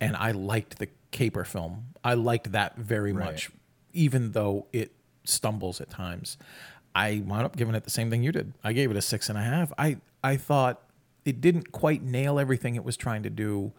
[0.00, 1.86] And I liked the Caper film.
[2.02, 3.26] I liked that very Right.
[3.32, 3.50] much,
[3.92, 4.92] even though it
[5.24, 6.36] stumbles at times.
[6.94, 8.52] I wound up giving it the same thing you did.
[8.62, 9.72] I gave it a six and a half.
[9.76, 10.82] I, I thought
[11.24, 13.72] it didn't quite nail everything it was trying to do,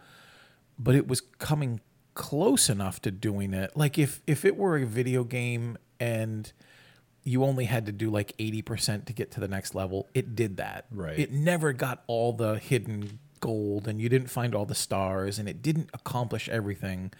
[0.78, 1.80] but it was coming
[2.14, 3.76] close enough to doing it.
[3.76, 6.52] Like if if it were a video game and
[7.24, 10.58] you only had to do like 80% to get to the next level, it did
[10.58, 10.86] that.
[10.92, 11.18] Right.
[11.18, 15.50] It never got all the hidden gold and you didn't find all the stars and
[15.50, 17.12] it didn't accomplish everything,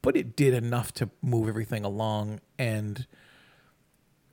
[0.00, 3.06] but it did enough to move everything along and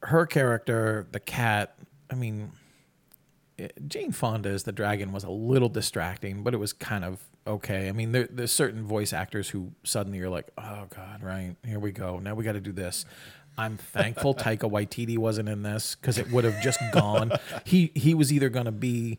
[0.04, 1.78] her character, the cat,
[2.10, 2.52] I mean,
[3.58, 7.22] eh, Jane Fonda as the dragon was a little distracting, but it was kind of
[7.46, 7.90] okay.
[7.90, 11.80] I mean, there, there's certain voice actors who suddenly you're like, oh god, right here
[11.80, 12.20] we go.
[12.20, 13.06] Now we got to do this.
[13.58, 17.32] I'm thankful Taika Waititi wasn't in this because it would have just gone.
[17.66, 19.18] He he was either going to be,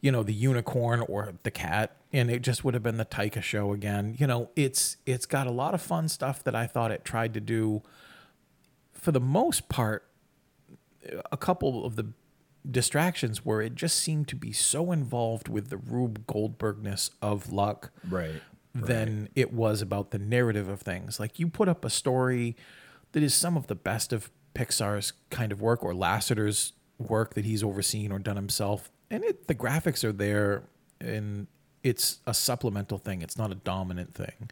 [0.00, 3.42] you know, the unicorn or the cat, and it just would have been the Taika
[3.42, 4.16] show again.
[4.18, 7.34] You know, it's it's got a lot of fun stuff that I thought it tried
[7.34, 7.82] to do.
[8.92, 10.05] For the most part,
[11.32, 12.06] a couple of the
[12.68, 17.90] distractions where it just seemed to be so involved with the Rube Goldbergness of luck
[18.08, 18.42] Right.
[18.74, 21.20] than it was about the narrative of things.
[21.20, 22.56] Like you put up a story
[23.12, 27.44] that is some of the best of Pixar's kind of work or Lasseter's work that
[27.44, 30.64] he's overseen or done himself, and it the graphics are there
[31.00, 31.46] and
[31.82, 33.22] it's a supplemental thing.
[33.22, 34.50] It's not a dominant thing.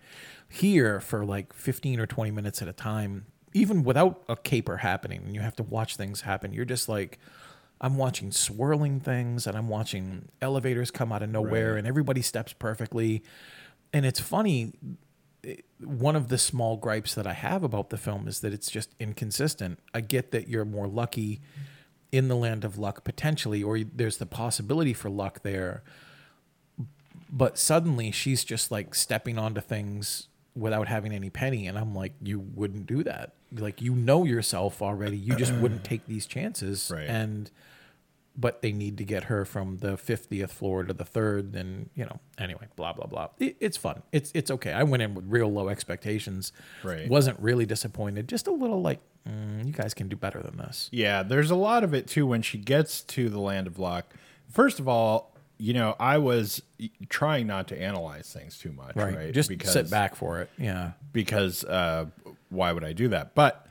[0.49, 5.23] Here for like 15 or 20 minutes at a time, even without a caper happening,
[5.25, 6.53] and you have to watch things happen.
[6.53, 7.19] You're just like
[7.81, 11.79] I'm watching swirling things and I'm watching elevators come out of nowhere Right.
[11.79, 13.23] and everybody steps perfectly.
[13.93, 14.73] And it's funny.
[15.81, 18.95] One of the small gripes that I have about the film is that it's just
[18.99, 19.81] inconsistent.
[19.93, 21.41] I get that you're more lucky
[22.11, 25.83] in the land of luck potentially, or there's the possibility for luck there.
[27.31, 31.67] But suddenly she's just like stepping onto things without having any penny.
[31.67, 33.35] And I'm like, you wouldn't do that.
[33.55, 35.17] Like, you know yourself already.
[35.17, 36.91] You just wouldn't take these chances.
[36.93, 37.09] Right.
[37.09, 37.51] And,
[38.37, 42.05] but they need to get her from the 50th floor to the third and you
[42.05, 45.25] know anyway blah blah blah it, it's fun it's it's okay i went in with
[45.29, 46.51] real low expectations
[46.83, 47.09] Right.
[47.09, 50.89] wasn't really disappointed just a little like mm, you guys can do better than this
[50.91, 54.13] Yeah, there's a lot of it too when she gets to the land of luck.
[54.51, 56.61] First of all, you know, I was
[57.09, 59.33] trying not to analyze things too much, right?
[59.33, 62.07] just because, sit back for it yeah because uh,
[62.55, 63.35] why would I do that?
[63.35, 63.67] But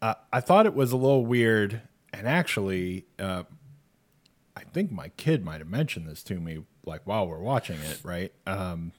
[0.00, 3.44] uh, I thought it was a little weird, and actually, uh,
[4.56, 8.00] I think my kid might have mentioned this to me, like while we're watching it,
[8.02, 8.32] right?
[8.46, 8.92] Um,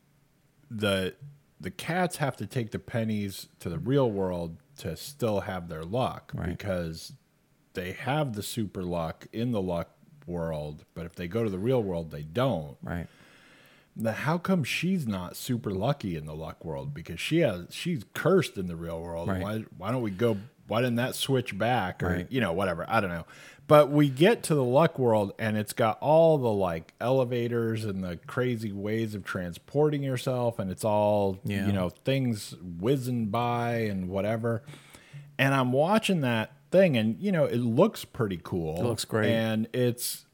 [0.71, 1.15] the
[1.59, 5.83] the cats have to take the pennies to the real world to still have their
[5.83, 6.49] luck Right.
[6.49, 7.13] because
[7.73, 9.89] they have the super luck in the luck
[10.27, 12.75] world, but if they go to the real world, they don't.
[12.81, 13.07] right
[13.95, 16.93] Now, how come she's not super lucky in the luck world?
[16.93, 19.29] Because she has she's cursed in the real world.
[19.29, 19.41] Right.
[19.41, 22.01] Why why don't we go why didn't that switch back?
[22.01, 22.27] Or Right.
[22.29, 22.85] you know, whatever.
[22.87, 23.25] I don't know.
[23.67, 28.03] But we get to the luck world and it's got all the like elevators and
[28.03, 31.67] the crazy ways of transporting yourself and it's all Yeah.
[31.67, 34.63] you know, things whizzing by and whatever.
[35.37, 38.79] And I'm watching that thing and you know, it looks pretty cool.
[38.79, 39.29] It looks great.
[39.31, 40.25] And it's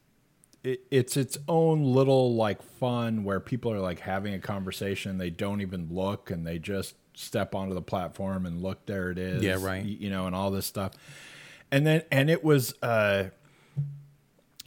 [0.64, 5.30] it, it's its own little like fun where people are like having a conversation they
[5.30, 9.42] don't even look and they just step onto the platform and look there it is
[9.44, 9.84] Yeah, right.
[9.84, 10.94] you know and all this stuff
[11.72, 13.26] and then and it was uh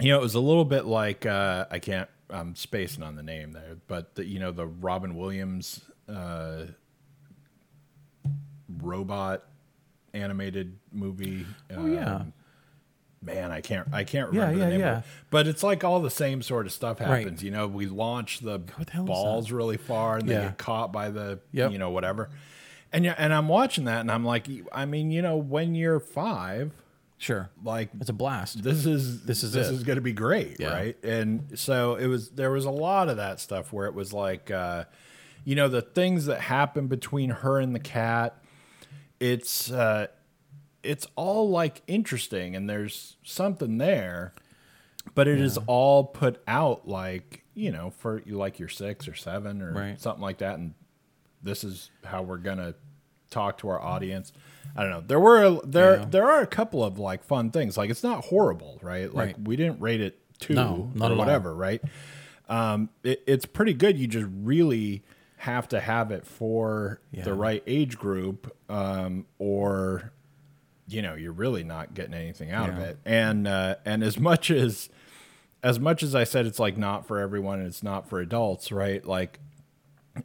[0.00, 3.22] you know it was a little bit like uh i can't i'm spacing on the
[3.22, 6.64] name there but the, you know the robin williams uh
[8.80, 9.44] robot
[10.14, 12.32] animated movie oh yeah um,
[13.22, 14.92] man, I can't I can't remember yeah, the name yeah.
[14.92, 15.04] of it.
[15.30, 17.18] But it's like all the same sort of stuff Right.
[17.20, 17.42] happens.
[17.42, 18.58] You know, we launch the,
[18.92, 21.72] the balls really far and they get caught by the Yep.
[21.72, 22.30] you know, whatever.
[22.92, 26.00] And yeah, and I'm watching that and I'm like, I mean, you know, when you're
[26.00, 26.72] five,
[27.18, 29.74] sure like it's a blast this is This is this it.
[29.74, 30.72] is going to be great, Yeah.
[30.74, 31.04] right?
[31.04, 32.30] And so it was.
[32.30, 34.84] There was a lot of that stuff where it was like, uh,
[35.44, 38.36] you know, the things that happen between her and the cat.
[39.20, 40.08] It's uh,
[40.82, 44.32] it's all like interesting, and there's something there,
[45.14, 49.14] but it is all put out like you know for you like you're six or
[49.14, 50.00] seven or Right.
[50.00, 50.74] something like that, and
[51.42, 52.74] this is how we're gonna
[53.30, 54.32] talk to our audience.
[54.76, 55.00] I don't know.
[55.06, 56.04] There were there Yeah.
[56.08, 57.76] there are a couple of like fun things.
[57.76, 59.12] Like it's not horrible, right?
[59.12, 59.40] Like Right.
[59.46, 61.82] we didn't rate it two No, not or whatever, right?
[62.48, 63.96] Um, it, it's pretty good.
[63.98, 65.02] You just really
[65.38, 67.24] have to have it for Yeah.
[67.24, 70.12] the right age group, um, or
[70.92, 72.98] you know, you're really not getting anything out of it.
[73.04, 74.88] And uh, and as much as
[75.62, 78.72] as much as I said it's like not for everyone and it's not for adults,
[78.72, 79.04] right?
[79.04, 79.38] Like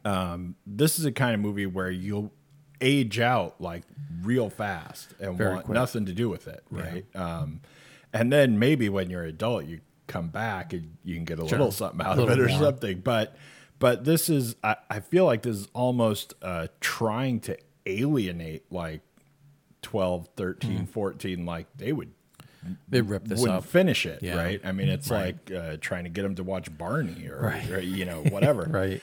[0.04, 2.32] um this is a kind of movie where you'll
[2.80, 3.84] age out like
[4.22, 5.74] real fast and Very want quick.
[5.74, 7.04] nothing to do with it, right?
[7.14, 7.60] Um
[8.12, 11.44] and then maybe when you're an adult you come back and you can get a
[11.44, 12.58] little something out of Little it or more.
[12.58, 13.00] something.
[13.00, 13.36] But
[13.78, 19.00] but this is I, I feel like this is almost uh trying to alienate like
[19.88, 22.10] 12, 13, 14 like they would
[22.90, 23.24] They Mm-hmm.
[23.26, 23.64] this wouldn't up.
[23.64, 24.36] finice it, Yeah.
[24.36, 24.60] right?
[24.62, 25.34] I mean, it's Right.
[25.48, 27.70] like uh, trying to get them to watch Barney or, Right.
[27.70, 28.64] or, you know whatever.
[28.68, 29.00] Right.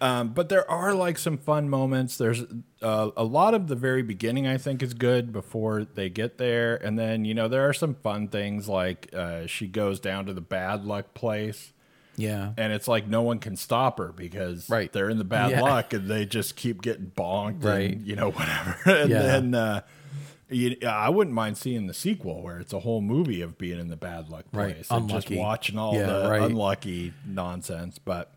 [0.00, 2.16] Um, but there are like some fun moments.
[2.16, 2.44] There's
[2.80, 6.76] uh, a lot of the very beginning I think is good before they get there,
[6.76, 10.32] and then you know there are some fun things like uh, she goes down to
[10.32, 11.72] the bad luck place.
[12.16, 12.52] Yeah.
[12.58, 14.92] And it's like no one can stop her because Right.
[14.92, 15.62] they're in the bad Yeah.
[15.62, 17.92] luck and they just keep getting bonked Right.
[17.92, 18.76] and you know whatever.
[19.00, 19.22] and Yeah.
[19.22, 19.80] then uh,
[20.50, 23.88] you, I wouldn't mind seeing the sequel where it's a whole movie of being in
[23.88, 24.74] the bad luck Right.
[24.74, 26.42] place and just watching all Yeah, the right.
[26.42, 27.98] unlucky nonsense.
[27.98, 28.32] But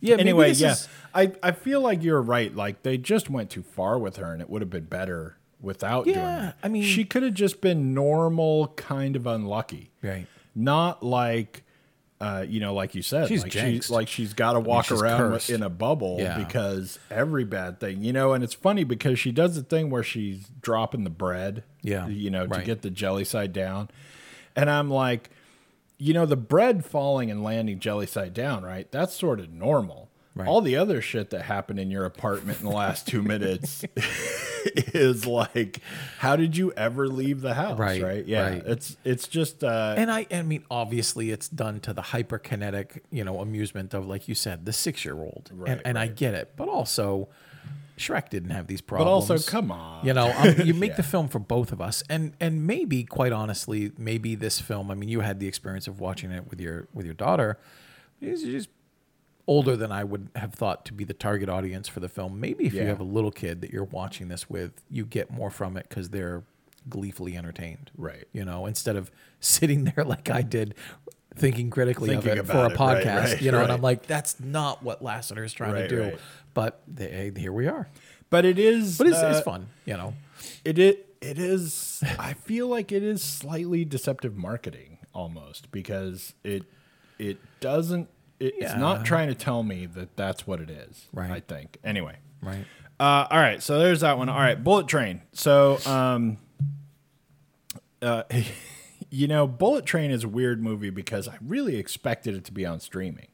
[0.00, 0.16] Yeah.
[0.16, 2.54] anyway, yeah, is- I, I feel like you're right.
[2.54, 6.04] Like they just went too far with her, and it would have been better without
[6.04, 6.56] doing Yeah, that.
[6.62, 10.26] I mean- she could have just been normal, kind of unlucky, Right.
[10.54, 11.64] not like.
[12.20, 15.00] Uh, you know, like you said, She's like she's like she's got to walk she's
[15.00, 15.50] around cursed.
[15.50, 16.36] in a bubble Yeah.
[16.38, 20.02] because every bad thing, you know, and it's funny because she does the thing where
[20.02, 23.88] she's dropping the bread, Yeah, you know, to get the jelly side down,
[24.56, 25.30] and I'm like,
[25.96, 28.90] you know, the bread falling and landing jelly side down, right?
[28.90, 30.07] That's sort of normal.
[30.38, 30.48] Right.
[30.48, 33.84] All the other shit that happened in your apartment in the last two minutes
[34.94, 35.80] is like,
[36.18, 37.78] how did you ever leave the house?
[37.78, 38.24] Right, Right.
[38.26, 38.48] Yeah.
[38.50, 38.62] right.
[38.64, 43.24] It's it's just uh, And I, I mean, obviously, it's done to the hyperkinetic, you
[43.24, 46.52] know, amusement of, like you said, the six-year-old, Right, and, and I get it.
[46.56, 47.28] But also,
[47.96, 49.26] Shrek didn't have these problems.
[49.28, 50.06] but also, come on.
[50.06, 50.96] You know, um, you make Yeah.
[50.98, 54.90] the film for both of us, and and maybe, quite honestly, maybe this film.
[54.90, 57.58] I mean, you had the experience of watching it with your with your daughter.
[58.20, 58.68] She's just
[59.48, 62.38] older than I would have thought to be the target audience for the film.
[62.38, 65.50] Maybe if you have a little kid that you're watching this with, you get more
[65.50, 66.44] from it because they're
[66.88, 67.90] gleefully entertained.
[67.96, 68.28] Right.
[68.32, 70.74] You know, instead of sitting there like I did.
[71.34, 73.70] Thinking critically Thinking of it for a it, podcast, right, you know, and.
[73.70, 76.02] I'm like, that's not what Lasseter is trying Right, to do.
[76.02, 76.18] right.
[76.52, 77.88] But they, here we are.
[78.28, 78.98] But it is.
[78.98, 80.14] But it's, uh, it's fun, you know.
[80.64, 82.02] It it it is.
[82.18, 86.64] I feel like it is slightly deceptive marketing almost because it
[87.20, 88.08] it doesn't.
[88.40, 91.06] It, It's not trying to tell me that that's what it is.
[91.12, 91.30] Right.
[91.30, 91.78] I think.
[91.82, 92.16] Anyway.
[92.42, 92.64] Right.
[93.00, 93.62] Uh, all right.
[93.62, 94.28] So there's that one.
[94.28, 94.62] All right.
[94.62, 95.22] Bullet Train.
[95.32, 96.38] So um,
[98.02, 98.22] uh,
[99.10, 102.64] you know, Bullet Train is a weird movie because I really expected it to be
[102.66, 103.28] on streaming.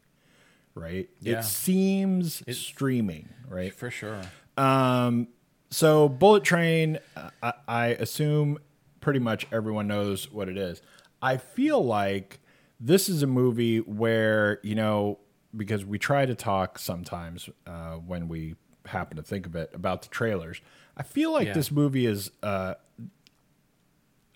[0.75, 1.09] Right.
[1.21, 1.39] Yeah.
[1.39, 3.29] It seems streaming.
[3.49, 3.73] Right.
[3.75, 4.23] For sure.
[4.57, 5.29] Um,
[5.71, 8.59] so Bullet Train, uh, I, I assume
[9.01, 10.81] pretty much everyone knows what it is.
[11.21, 12.41] I feel like
[12.87, 15.19] this is a movie where you know
[15.57, 20.03] because we try to talk sometimes uh, when we happen to think of it about
[20.03, 20.61] the trailers.
[20.97, 21.55] I feel like Yeah.
[21.55, 22.31] this movie is.
[22.43, 22.75] Uh,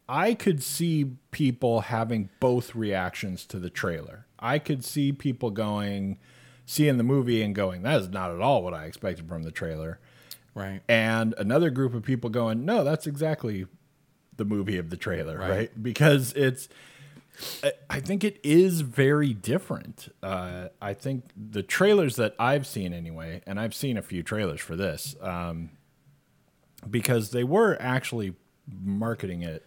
[0.08, 4.26] I could see people having both reactions to the trailer.
[4.38, 6.18] I could see people going,
[6.64, 9.50] seeing the movie and going, "That is not at all what I expected from the
[9.52, 9.98] trailer."
[10.54, 10.80] Right.
[10.88, 13.66] and another group of people going, "No, that's exactly
[14.37, 15.82] the movie of the trailer, right?" Right.
[15.82, 16.68] Because it's,
[17.90, 20.12] I think it is very different.
[20.22, 24.61] Uh, I think the trailers that I've seen anyway, and I've seen a few trailers
[24.61, 25.70] for this, um,
[26.88, 28.35] because they were actually
[28.83, 29.64] marketing it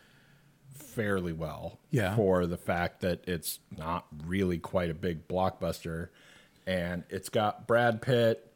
[0.73, 2.15] fairly well Yeah.
[2.15, 6.09] for the fact that it's not really quite a big blockbuster
[6.67, 8.53] and it's got Brad Pitt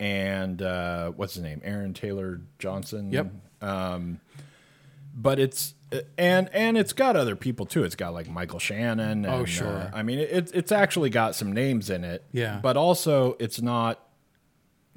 [0.00, 3.30] and uh, what's his name Aaron Taylor Johnson Yep.
[5.16, 5.74] But it's
[6.18, 9.66] and and it's got other people too it's got like Michael Shannon and, Oh, sure.
[9.68, 12.60] uh, I mean it, it's actually got some names in it Yeah.
[12.62, 13.98] but also it's not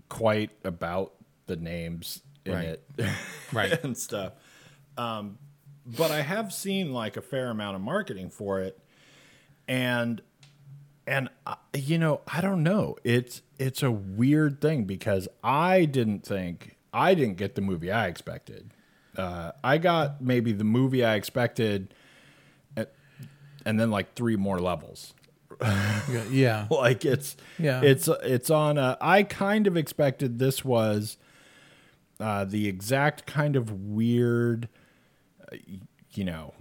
[0.10, 1.14] quite about
[1.48, 2.66] the names in Right.
[2.68, 2.84] it
[3.54, 3.84] Right.
[3.84, 4.34] and stuff.
[4.98, 5.38] Um,
[5.86, 8.78] but I have seen like a fair amount of marketing for it,
[9.68, 10.22] and
[11.08, 12.96] and uh, you know I don't know.
[13.04, 18.08] It's it's a weird thing because I didn't think I didn't get the movie I
[18.08, 18.72] expected.
[19.18, 21.94] Uh, I got maybe the movie I expected,
[22.78, 22.92] at,
[23.66, 25.14] and then like three more levels
[26.32, 26.68] Yeah.
[26.72, 27.82] like it's Yeah.
[27.84, 31.18] it's it's on a i kind of expected this was
[32.20, 34.70] uh the exact kind of weird
[35.52, 35.58] uh,
[36.14, 36.54] you know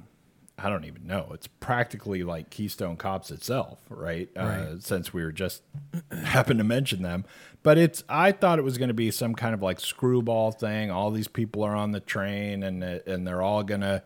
[0.58, 1.30] I don't even know.
[1.32, 4.28] It's practically like Keystone Cops itself, right?
[4.36, 5.62] Uh, since we were just
[6.24, 7.24] happened to mention them,
[7.62, 8.02] but it's.
[8.08, 10.90] I thought it was going to be some kind of like screwball thing.
[10.90, 14.02] All these people are on the train, and uh, and they're all gonna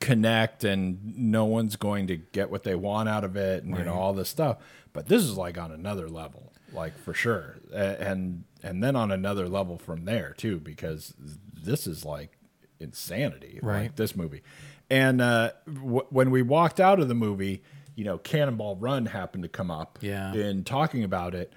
[0.00, 3.84] connect, and no one's going to get what they want out of it, and you
[3.84, 4.56] know all this stuff.
[4.92, 9.48] But this is like on another level, like for sure, and and then on another
[9.48, 11.14] level from there too, because
[11.62, 12.38] this is like
[12.80, 13.82] insanity, Right.
[13.82, 14.42] Like this movie.
[14.90, 17.62] And uh, w- when we walked out of the movie,
[17.94, 20.32] you know, Cannonball Run happened to come up Yeah.
[20.34, 21.52] in talking about it,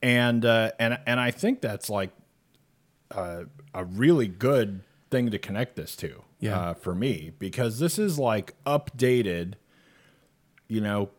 [0.00, 2.10] and uh, and and I think that's like
[3.10, 3.44] a,
[3.74, 6.58] a really good thing to connect this to Yeah.
[6.58, 9.54] uh, for me because this is like updated,
[10.68, 11.10] you know,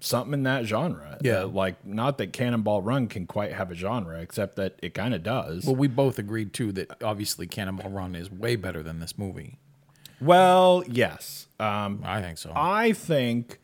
[0.00, 1.18] something in that genre.
[1.20, 1.42] Yeah.
[1.42, 5.12] Uh, like not that Cannonball Run can quite have a genre, except that it kind
[5.14, 5.66] of does.
[5.66, 9.58] Well, we both agreed too that obviously Cannonball Run is way better than this movie.
[10.22, 11.46] Well, yes.
[11.60, 12.52] Um, I think so.
[12.54, 13.58] I think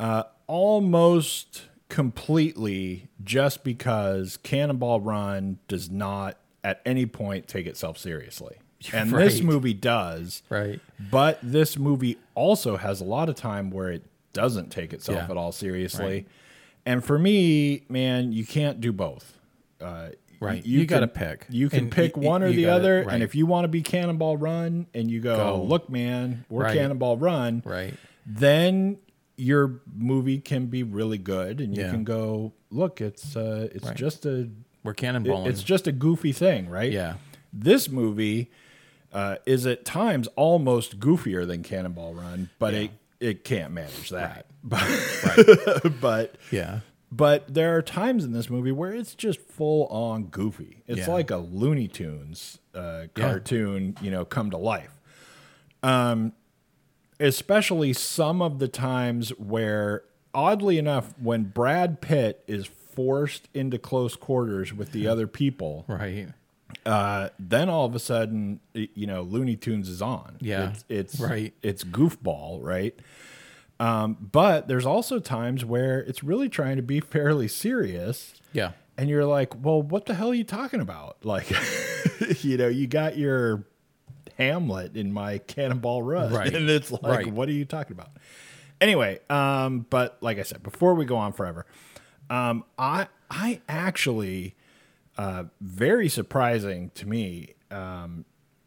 [0.00, 8.56] uh, almost completely just because Cannonball Run does not at any point take itself seriously.
[8.92, 10.42] And this movie does.
[10.50, 10.78] Right.
[11.10, 14.02] But this movie also has a lot of time where it
[14.34, 15.30] doesn't take itself Yeah.
[15.30, 16.04] at all seriously.
[16.06, 16.26] Right.
[16.84, 19.38] And for me, man, you can't do both.
[19.80, 20.08] Uh,
[20.40, 20.64] Right.
[20.64, 21.46] You gotta pick.
[21.48, 23.04] You can And pick y- one or the gotta- other.
[23.06, 23.14] right.
[23.14, 25.62] And if you want to be Cannonball Run and you go, Go.
[25.64, 26.76] look, man, we're Right.
[26.76, 27.94] Cannonball Run, right.
[28.26, 28.98] then
[29.36, 31.90] your movie can be really good, and you Yeah.
[31.90, 33.96] can go, look, it's uh, it's Right.
[33.96, 34.48] just a
[34.82, 35.46] We're it- cannonballing.
[35.48, 36.92] it's just a goofy thing, right?
[36.92, 37.14] Yeah.
[37.52, 38.50] This movie
[39.12, 44.46] uh, is at times almost goofier than Cannonball Run, but it it can't manage that.
[44.64, 44.82] But
[46.00, 46.80] but yeah.
[47.16, 50.82] But there are times in this movie where it's just full on goofy.
[50.86, 51.10] It's Yeah.
[51.12, 54.98] like a Looney Tunes uh, cartoon, you know, come to life.
[55.82, 56.32] Um,
[57.20, 60.02] especially some of the times where,
[60.34, 66.28] oddly enough, when Brad Pitt is forced into close quarters with the other people, Right.
[66.86, 70.36] uh, then all of a sudden, you know, Looney Tunes is on.
[70.40, 70.70] Yeah.
[70.70, 71.54] it's, it's Right.
[71.62, 72.98] It's goofball, right?
[73.84, 78.72] Um, but there's also times where it's really trying to be fairly serious, Yeah.
[78.96, 81.16] and you're like, well, what the hell are you talking about?
[81.24, 81.50] Like,
[82.44, 83.64] you know, you got your
[84.38, 86.54] Hamlet in my Cannonball Run, Right.
[86.54, 87.32] and it's like, Right.
[87.32, 88.10] what are you talking about?
[88.80, 91.66] Anyway, um, but like I said, before we go on forever,
[92.30, 94.54] um, I I actually
[95.18, 97.54] uh, very surprising to me.
[97.70, 98.24] Um,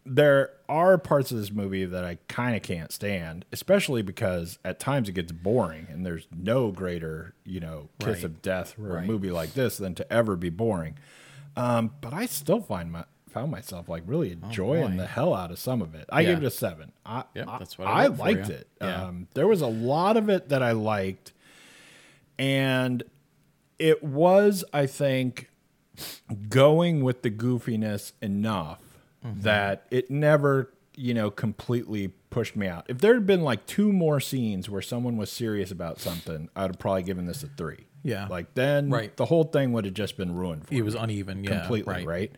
[0.10, 4.80] there are parts of this movie that I kind of can't stand, especially because at
[4.80, 8.24] times it gets boring, and there's no greater, you know, kiss Right.
[8.26, 10.97] of death for a movie like this than to ever be boring.
[11.55, 15.51] Um, but I still find my found myself like really enjoying Oh, the hell out
[15.51, 16.05] of some of it.
[16.10, 16.30] I Yeah.
[16.36, 16.91] give it a seven.
[17.05, 18.68] I, Yep, I- that's what I I liked it.
[18.82, 19.03] Yeah.
[19.03, 21.34] Um, there was a lot of it that I liked,
[22.39, 23.03] and
[23.80, 25.49] it was, I think,
[26.49, 28.80] going with the goofiness enough
[29.28, 29.41] Mm-hmm.
[29.41, 32.86] that it never, you know, completely pushed me out.
[32.88, 36.61] If there had been like two more scenes where someone was serious about something, I'd
[36.71, 37.88] have probably given this a three.
[38.03, 38.28] Yeah.
[38.28, 39.15] Like then Right.
[39.17, 41.43] the whole thing would have just been ruined for It me was uneven.
[41.43, 41.59] Yeah.
[41.59, 42.05] completely, Right.
[42.07, 42.32] right?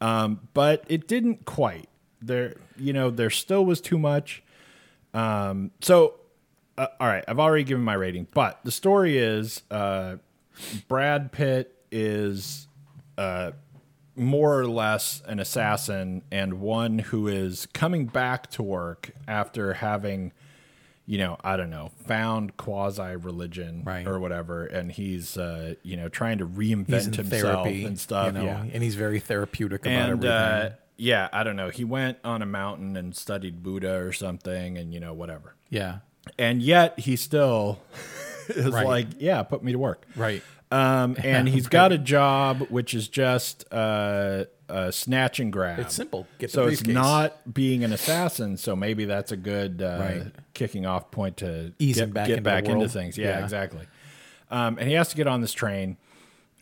[0.00, 1.88] Um, but it didn't quite.
[2.22, 4.42] There, you know, there still was too much.
[5.14, 6.14] Um, so,
[6.78, 10.16] uh, all right, I've already given my rating, but the story is uh,
[10.88, 12.66] Brad Pitt is
[13.18, 13.52] uh,
[14.20, 20.32] more or less an assassin and one who is coming back to work after having
[21.06, 24.06] you know, I don't know, found quasi religion Right.
[24.06, 28.26] or whatever, and he's uh, you know trying to reinvent himself therapy and stuff.
[28.26, 30.30] You know, yeah, And he's very therapeutic about and everything.
[30.30, 31.70] uh, yeah, I don't know.
[31.70, 35.56] He went on a mountain and studied Buddha or something, and you know whatever.
[35.68, 35.98] yeah.
[36.38, 37.80] And yet he still
[38.48, 38.86] is Right.
[38.86, 40.06] like, yeah, put me to work.
[40.14, 40.42] Right.
[40.70, 45.80] Um, and he's got a job which is just uh, uh, snatch and grab.
[45.80, 46.26] It's simple.
[46.38, 46.94] Get the so it's briefcase.
[46.94, 48.56] not being an assassin.
[48.56, 50.22] So maybe that's a good uh, Right.
[50.54, 52.90] kicking off point to Ease get him back get into the back into world.
[52.92, 53.18] things.
[53.18, 53.44] Yeah, Yeah.
[53.44, 53.86] exactly.
[54.50, 55.96] Um, and he has to get on this train.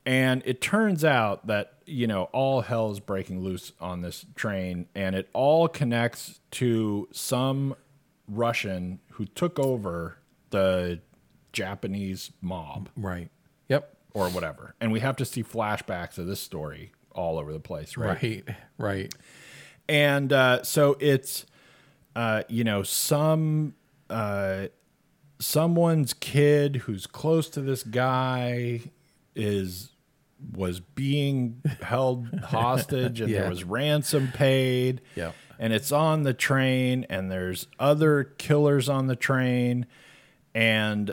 [0.06, 4.86] And it turns out that, you know, all hell is breaking loose on this train.
[4.94, 7.74] And it all connects to some
[8.26, 10.16] Russian who took over
[10.50, 11.00] the
[11.52, 13.28] Japanese mob Right.
[13.68, 13.96] Yep.
[14.14, 14.74] Or whatever.
[14.80, 18.22] And we have to see flashbacks of this story all over the place, right?
[18.22, 18.44] Right.
[18.78, 19.14] Right.
[19.88, 21.46] And uh, so it's,
[22.14, 23.74] uh, you know, some
[24.10, 24.66] uh,
[25.38, 28.80] someone's kid who's close to this guy
[29.34, 29.90] is
[30.54, 33.40] was being held hostage and Yeah.
[33.42, 35.00] there was ransom paid.
[35.16, 35.34] Yep.
[35.58, 39.86] And it's on the train and there's other killers on the train
[40.54, 41.12] and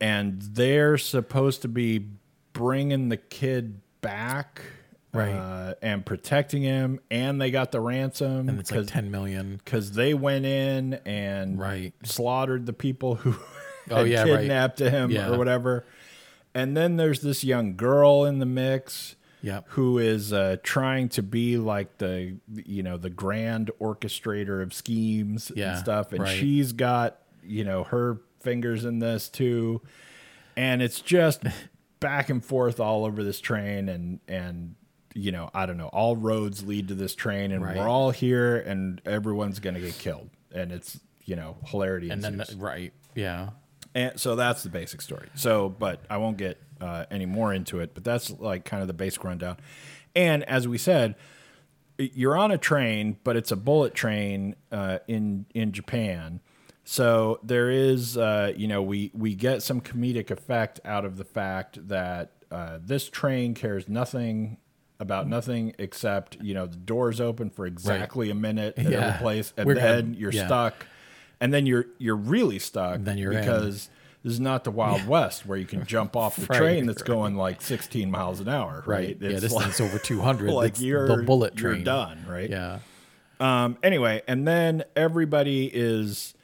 [0.00, 2.06] and they're supposed to be
[2.54, 4.62] bringing the kid back
[5.12, 5.30] Right.
[5.34, 9.60] uh, and protecting him and they got the ransom And it's like 10 million.
[9.64, 11.92] because they went in and Right.
[12.02, 13.36] slaughtered the people who
[13.90, 14.40] Oh, yeah, right.
[14.40, 15.28] kidnapped him Yeah.
[15.30, 15.84] or whatever.
[16.54, 19.66] And then there's this young girl in the mix Yep.
[19.70, 25.52] who is uh, trying to be like the you know the grand orchestrator of schemes
[25.54, 26.36] Yeah, and stuff, and right.
[26.38, 29.82] she's got you know her fingers in this too,
[30.56, 31.42] and it's just
[32.04, 34.74] back and forth all over this train, and and
[35.14, 37.76] you know I don't know, all roads lead to this train, and Right.
[37.76, 42.38] we're all here, and everyone's gonna get killed, and it's you know hilarity And then,
[42.40, 42.56] ensues.
[42.56, 42.92] right.
[43.14, 43.50] Yeah.
[43.94, 45.28] And so that's the basic story.
[45.36, 47.94] So, but I won't get uh, any more into it.
[47.94, 49.56] But that's like kind of the basic rundown.
[50.16, 51.14] And as we said,
[51.96, 56.40] you're on a train, but it's a bullet train uh, in in Japan.
[56.84, 61.24] So there is, uh, you know, we we get some comedic effect out of the
[61.24, 64.58] fact that uh, this train cares nothing
[65.00, 68.98] about nothing except you know the doors open for exactly a minute at Yeah.
[69.06, 70.46] every place, and We're then gonna- you're yeah.
[70.46, 70.86] stuck,
[71.40, 73.00] and then you're you're really stuck.
[73.00, 73.40] Then you're in.
[73.40, 73.88] because
[74.22, 77.02] this is not the Wild West where you can jump off the Right, train that's
[77.02, 79.16] going like 16 miles an hour, right?
[79.20, 79.30] yeah.
[79.30, 80.50] It's This like, thing's over 200.
[80.52, 81.84] like It's you're the bullet you're train.
[81.84, 82.48] done, right?
[82.50, 82.78] Yeah.
[83.40, 83.76] Um.
[83.82, 86.34] Anyway, and then everybody is,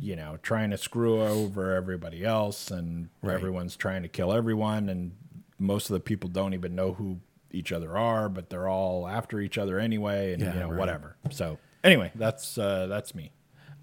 [0.00, 3.34] you know, trying to screw over everybody else, and Right.
[3.34, 5.12] everyone's trying to kill everyone, and
[5.58, 7.20] most of the people don't even know who
[7.52, 10.78] each other are, but they're all after each other anyway, and Yeah, you know, right.
[10.78, 11.16] whatever.
[11.30, 13.32] So anyway, that's uh, that's me.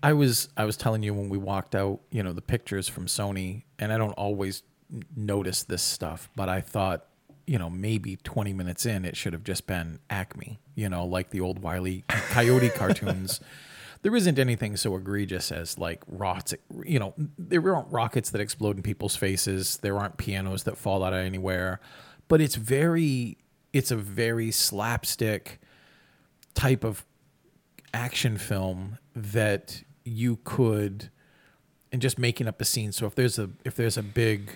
[0.02, 3.06] I was I was telling you when we walked out, you know, the pictures from
[3.06, 4.64] Sony, and I don't always
[5.16, 7.06] notice this stuff, but I thought,
[7.46, 11.30] you know, maybe 20 minutes in, it should have just been Acme, you know, like
[11.30, 13.40] the old Wiley Coyote cartoons.
[14.02, 18.78] There isn't anything so egregious as like rockets, you know, there aren't rockets that explode
[18.78, 19.78] in people's faces.
[19.78, 21.82] There aren't pianos that fall out of anywhere,
[22.28, 23.38] but it's very,
[23.74, 25.60] it's a very slapstick
[26.54, 27.06] type of
[27.94, 31.10] action film that you could
[31.92, 34.52] and just making up a scene so if there's a if there's a big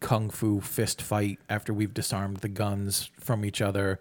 [0.00, 4.00] kung fu fist fight after we've disarmed the guns from each other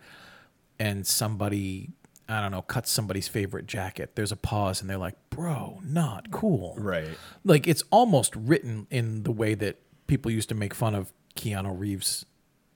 [0.79, 1.91] and somebody
[2.29, 6.31] i don't know cuts somebody's favorite jacket there's a pause and they're like bro not
[6.31, 7.07] cool Right.
[7.43, 11.79] like it's almost written in the way that people used to make fun of Keanu
[11.79, 12.25] Reeves,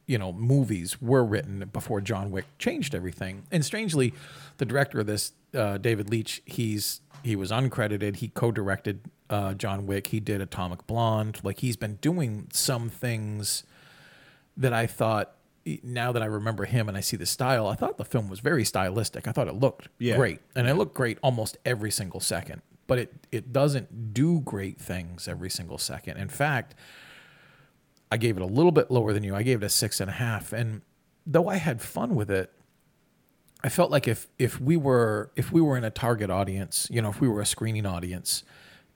[0.08, 3.44] you know, movies were written before John Wick changed everything.
[3.52, 4.14] And strangely,
[4.58, 8.16] the director of this, uh, David Leitch, he's he was uncredited.
[8.16, 10.08] He co-directed uh, John Wick.
[10.08, 11.40] He did Atomic Blonde.
[11.44, 13.64] Like he's been doing some things
[14.56, 15.36] that I thought.
[15.84, 18.40] Now that I remember him and I see the style, I thought the film was
[18.40, 19.28] very stylistic.
[19.28, 20.16] I thought it looked Yeah.
[20.18, 22.62] great, and it looked great almost every single second.
[22.88, 26.18] But it it doesn't do great things every single second.
[26.18, 26.74] In fact,
[28.12, 29.36] I gave it a little bit lower than you.
[29.36, 30.54] I gave it a six and a half.
[30.54, 30.82] And
[31.26, 32.52] though I had fun with it,
[33.64, 37.02] I felt like if if we were if we were in a target audience, you
[37.02, 38.44] know, if we were a screening audience,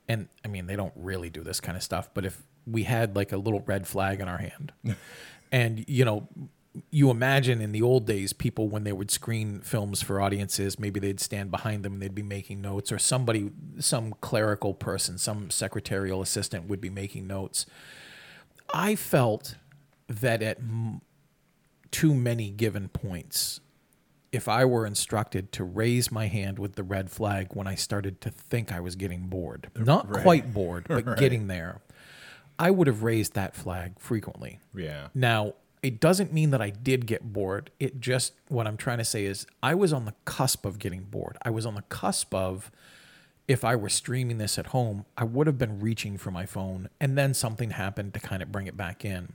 [0.08, 3.16] and I mean they don't really do this kind of stuff, but if we had
[3.16, 4.72] like a little red flag in our hand,
[5.52, 6.30] and you know,
[6.90, 11.00] you imagine in the old days, people when they would screen films for audiences, maybe
[11.00, 15.50] they'd stand behind them and they'd be making notes, or somebody, some clerical person, some
[15.50, 17.66] secretarial assistant would be making notes.
[18.74, 19.56] I felt
[20.08, 21.02] that at m-
[21.92, 23.60] too many given points,
[24.32, 28.22] if I were instructed to raise my hand with the red flag when I started
[28.22, 31.82] to think I was getting bored, not quite bored, but getting there,
[32.58, 34.60] I would have raised that flag frequently.
[34.74, 35.08] Yeah.
[35.14, 37.72] Now, it doesn't mean that I did get bored.
[37.80, 41.04] It just, what I'm trying to say is, I was on the cusp of getting
[41.04, 41.38] bored.
[41.42, 42.72] I was on the cusp of,
[43.48, 46.88] if I were streaming this at home, I would have been reaching for my phone
[47.00, 49.34] and then something happened to kind of bring it back in.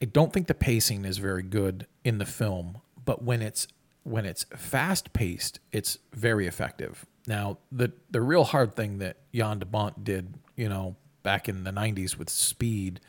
[0.00, 3.66] I don't think the pacing is very good in the film, but when it's
[4.04, 7.06] when it's fast paced, it's very effective.
[7.26, 11.64] Now, the the real hard thing that Jan de Bont did, you know, back in
[11.64, 13.00] the 90s with Speed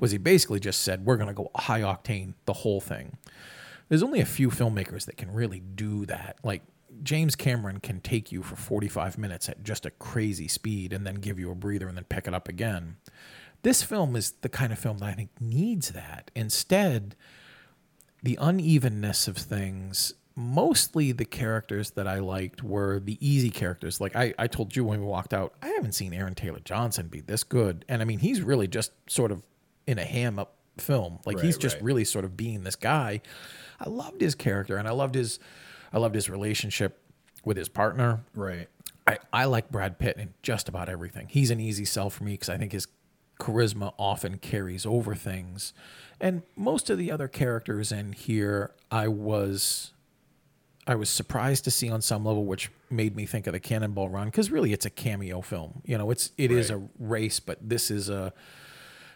[0.00, 3.16] was he basically just said we're going to go high octane the whole thing.
[3.88, 6.38] There's only a few filmmakers that can really do that.
[6.42, 6.62] Like
[7.02, 11.16] James Cameron can take you for 45 minutes at just a crazy speed and then
[11.16, 12.96] give you a breather and then pick it up again.
[13.62, 16.30] This film is the kind of film that I think needs that.
[16.34, 17.14] Instead,
[18.22, 24.00] the unevenness of things, mostly the characters that I liked were the easy characters.
[24.00, 27.08] Like I, I told you when we walked out, I haven't seen Aaron Taylor Johnson
[27.08, 27.84] be this good.
[27.88, 29.42] And I mean, he's really just sort of
[29.86, 31.18] in a ham up film.
[31.26, 31.84] Like Right, he's just right.
[31.84, 33.20] really sort of being this guy.
[33.78, 35.38] I loved his character and I loved his
[35.92, 36.98] I loved his relationship
[37.44, 38.20] with his partner.
[38.34, 38.68] Right.
[39.06, 41.26] I, I like Brad Pitt in just about everything.
[41.28, 42.86] He's an easy sell for me because I think his
[43.40, 45.72] charisma often carries over things.
[46.20, 49.92] And most of the other characters in here, I was
[50.86, 54.08] I was surprised to see on some level, which made me think of the Cannonball
[54.10, 55.82] Run because really it's a cameo film.
[55.84, 56.82] You know, it's it is Right.
[56.82, 58.32] a race, but this is a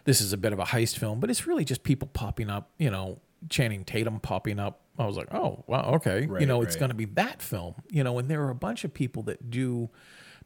[0.05, 1.19] this is a bit of a heist film.
[1.19, 2.71] But it's really just people popping up.
[2.79, 4.79] You know, Channing Tatum popping up.
[4.97, 6.21] I was like, oh wow, okay.
[6.21, 6.79] you Right, know, it's right.
[6.79, 7.75] going to be that film.
[7.91, 9.89] You know, and there are a bunch of people that do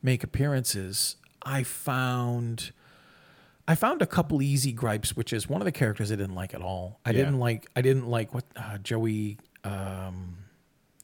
[0.02, 1.16] make appearances.
[1.44, 2.72] I found.
[3.68, 6.56] I found a couple easy gripes, which is one of the characters I didn't like
[6.56, 7.00] at all.
[7.06, 7.18] I Yeah.
[7.18, 7.68] didn't like.
[7.76, 9.38] I didn't like what uh, Joey.
[9.64, 10.38] Um,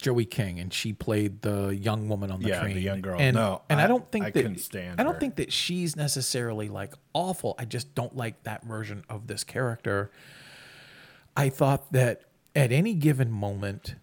[0.05, 2.67] Joey King, and she played the young woman on the train.
[2.69, 3.19] Yeah, the young girl.
[3.19, 5.19] And, No, and I, I- don't think I that couldn't stand I don't her.
[5.19, 7.55] think that she's necessarily like awful.
[7.57, 10.11] I just don't like that version of this character.
[11.35, 12.21] I thought that
[12.55, 13.95] at any given moment,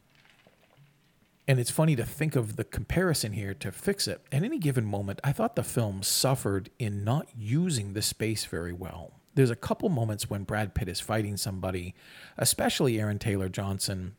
[1.47, 4.21] and it's funny to think of the comparison here to fix it.
[4.33, 8.73] At any given moment, I thought the film suffered in not using the space very
[8.73, 9.13] well.
[9.35, 11.95] There's a couple moments when Brad Pitt is fighting somebody,
[12.37, 14.15] especially Aaron Taylor Johnson,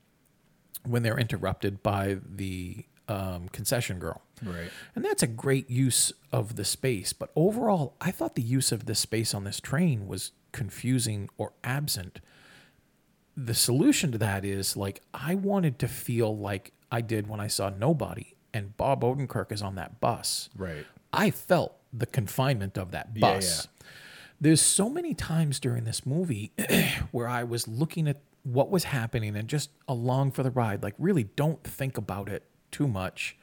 [0.85, 4.21] when they're interrupted by the um, concession girl.
[4.43, 4.69] Right.
[4.95, 7.13] And that's a great use of the space.
[7.13, 11.53] But overall, I thought the use of the space on this train was confusing or
[11.63, 12.19] absent.
[13.35, 17.47] The solution to that is like, I wanted to feel like I did when I
[17.47, 20.49] saw Nobody and Bob Odenkirk is on that bus.
[20.55, 20.85] Right.
[21.11, 23.67] I felt the confinement of that Yeah, bus.
[24.39, 26.51] There's so many times during this movie
[27.11, 30.83] where I was looking at what was happening and just along for the ride.
[30.83, 33.37] Like, really don't think about it too much.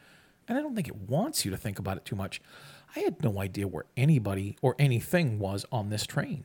[0.46, 2.40] And I don't think it wants you to think about it too much.
[2.94, 6.44] I had no idea where anybody or anything was on this train.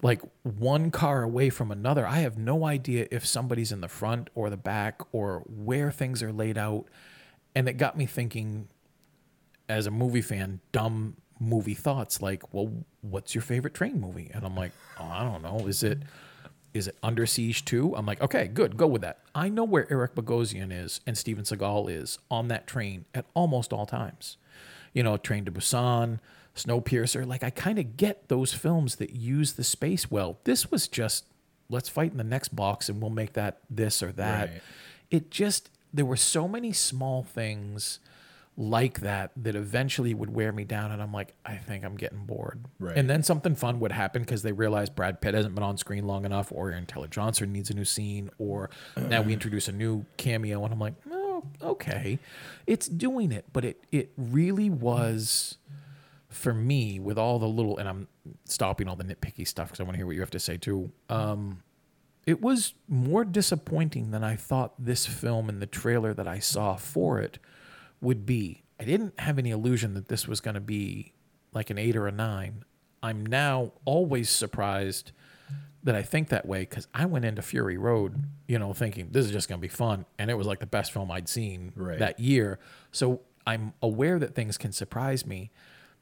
[0.00, 2.06] Like one car away from another.
[2.06, 6.22] I have no idea if somebody's in the front or the back or where things
[6.22, 6.86] are laid out.
[7.54, 8.68] And it got me thinking
[9.68, 14.30] as a movie fan, dumb movie thoughts like, well, what's your favorite train movie?
[14.32, 15.66] And I'm like, oh, I don't know.
[15.66, 15.98] Is it
[16.74, 17.94] is it Under Siege 2?
[17.96, 19.18] I'm like, okay, good, go with that.
[19.34, 23.72] I know where Eric Bogosian is and Steven Seagal is on that train at almost
[23.72, 24.36] all times.
[24.92, 26.20] You know, Train to Busan,
[26.54, 27.26] Snowpiercer.
[27.26, 30.38] Like I kind of get those films that use the space well.
[30.44, 31.24] This was just
[31.70, 34.50] let's fight in the next box and we'll make that this or that.
[34.50, 34.62] Right.
[35.10, 37.98] It just there were so many small things
[38.56, 42.26] like that that eventually would wear me down and I'm like I think I'm getting
[42.26, 42.64] bored.
[42.78, 42.96] Right.
[42.96, 46.06] And then something fun would happen because they realize Brad Pitt hasn't been on screen
[46.06, 49.72] long enough or Aaron Taylor Johnson needs a new scene or now we introduce a
[49.72, 52.18] new cameo and I'm like, "Oh, okay.
[52.66, 55.56] It's doing it, but it it really was
[56.28, 58.08] for me with all the little and I'm
[58.44, 60.58] stopping all the nitpicky stuff because I want to hear what you have to say
[60.58, 60.92] too.
[61.08, 61.62] Um
[62.26, 66.76] it was more disappointing than I thought this film and the trailer that I saw
[66.76, 67.38] for it
[68.02, 68.64] would be.
[68.78, 71.14] I didn't have any illusion that this was going to be
[71.52, 72.64] like an eight or a nine.
[73.02, 75.12] I'm now always surprised
[75.84, 79.26] that I think that way because I went into Fury Road, you know, thinking this
[79.26, 80.04] is just going to be fun.
[80.18, 81.98] And it was like the best film I'd seen Right.
[81.98, 82.58] that year.
[82.92, 85.50] So I'm aware that things can surprise me,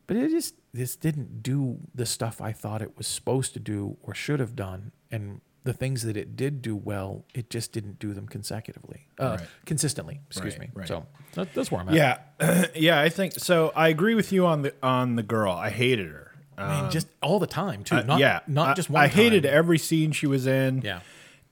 [0.07, 3.96] but it just, this didn't do the stuff I thought it was supposed to do
[4.03, 4.92] or should have done.
[5.11, 9.36] And the things that it did do well, it just didn't do them consecutively, uh,
[9.38, 9.48] Right.
[9.66, 10.20] consistently.
[10.28, 10.70] Excuse Right, me.
[10.74, 10.88] right.
[10.88, 11.94] So that, that's where I'm at.
[11.94, 12.64] Yeah.
[12.74, 15.52] yeah, I think so I agree with you on the on the girl.
[15.52, 16.26] I hated her.
[16.56, 17.96] I mean, just all the time too.
[17.96, 18.40] Uh, Not, yeah.
[18.46, 19.02] not just one.
[19.02, 20.82] I hated every scene she was in.
[20.82, 21.00] Yeah.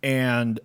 [0.02, 0.60] and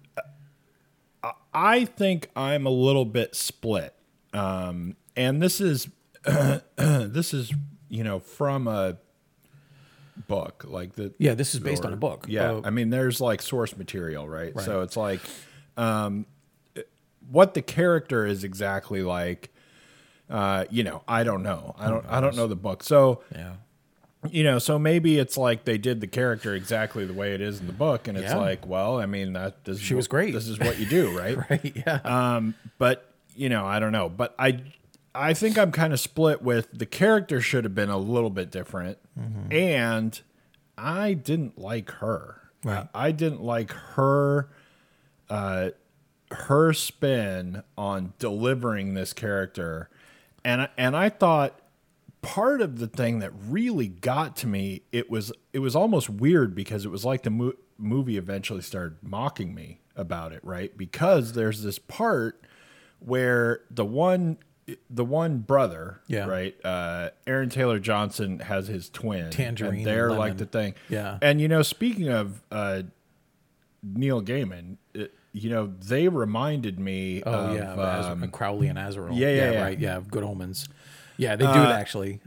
[1.24, 3.94] I- I think I'm a little bit split.
[4.34, 5.88] Um, and this is
[6.76, 7.54] this is
[7.90, 8.98] you know from a
[10.28, 12.26] book like the Yeah, this is based on a book.
[12.30, 14.56] Yeah, Uh, I mean there's like source material, right?
[14.56, 14.66] Right.
[14.66, 15.22] So it's like
[15.78, 16.26] um,
[17.30, 19.50] what the character is exactly like.
[20.30, 21.76] Uh, you know, I don't know.
[21.78, 22.06] I don't.
[22.08, 22.82] I don't know the book.
[22.84, 23.54] So yeah.
[24.32, 27.60] you know, so maybe it's like they did the character exactly the way it is
[27.60, 28.38] in the book, and it's Yeah.
[28.38, 30.34] like, well, I mean, that this is She was what- great.
[30.34, 31.38] This is what you do, right?
[31.50, 31.74] Right.
[31.76, 32.00] Yeah.
[32.04, 34.10] Um, but you know, I don't know.
[34.10, 34.62] But I,
[35.16, 38.52] I think I'm kind of split with the character should have been a little bit
[38.52, 39.54] different, Mm-hmm.
[39.54, 40.22] and
[40.78, 42.42] I didn't like her.
[42.64, 42.88] Right.
[42.96, 44.50] I didn't like her.
[45.30, 45.70] Uh,
[46.32, 49.90] her spin on delivering this character,
[50.44, 51.60] and I- and I thought
[52.24, 56.56] part of the thing that really got to me it was it was almost weird
[56.56, 61.34] because it was like the mo- movie eventually started mocking me about it right because
[61.34, 62.42] there's this part
[63.00, 64.38] where the one
[64.90, 66.26] the one brother Yeah.
[66.26, 70.74] right uh aaron taylor johnson has his twin Tangerine and they're and like the thing
[70.90, 71.18] Yeah.
[71.22, 72.84] and you know speaking of uh
[73.86, 78.80] Neil Gaiman, it, you know, they reminded me Oh of yeah, Az- um, Crowley and
[78.80, 79.14] Azrael.
[79.14, 79.62] yeah, yeah, yeah.
[79.62, 79.78] right.
[79.78, 80.70] Yeah, Good Omens.
[81.18, 82.22] Yeah, they do Uh, it actually.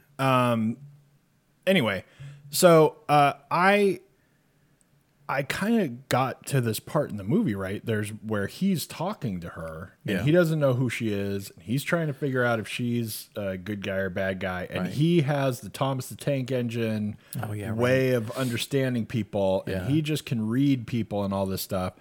[1.66, 2.04] anyway,
[2.50, 4.00] so uh, I
[5.28, 7.84] I kind of got to this part in the movie, right?
[7.84, 10.22] There's where he's talking to her, and Yeah.
[10.22, 11.50] he doesn't know who she is.
[11.50, 14.84] And he's trying to figure out if she's a good guy or bad guy, and
[14.84, 14.92] Right.
[14.92, 17.76] he has the Thomas the Tank Engine Oh, yeah, right.
[17.76, 19.82] way of understanding people, Yeah.
[19.82, 21.94] and he just can read people and all this stuff.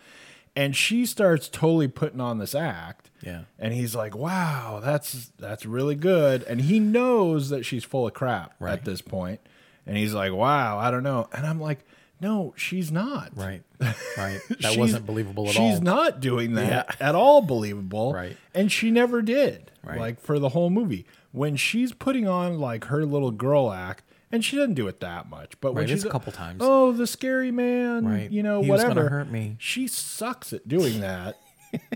[0.55, 3.09] And she starts totally putting on this act.
[3.21, 3.41] Yeah.
[3.59, 8.13] And he's like, "Wow, that's that's really good." And he knows that she's full of
[8.13, 8.73] crap Right.
[8.73, 9.41] at this point.
[9.85, 11.79] And he's like, "Wow, I don't know." And I'm like,
[12.21, 13.31] "No, she's not.
[13.35, 13.61] Right.
[14.17, 14.39] Right.
[14.61, 15.71] That wasn't believable at she's all.
[15.71, 17.07] She's not doing that Yeah.
[17.09, 18.13] at all believable.
[18.13, 18.37] Right.
[18.53, 19.71] And she never did.
[19.83, 19.99] Right.
[19.99, 21.05] Like for the whole movie.
[21.33, 25.29] When she's putting on like her little girl act, and she doesn't do it that
[25.29, 26.59] much, but when Right, it's she's a couple times.
[26.63, 28.31] Oh, the scary man, Right.
[28.31, 29.09] you know, He whatever.
[29.09, 29.55] hurt me.
[29.59, 31.37] She sucks at doing that.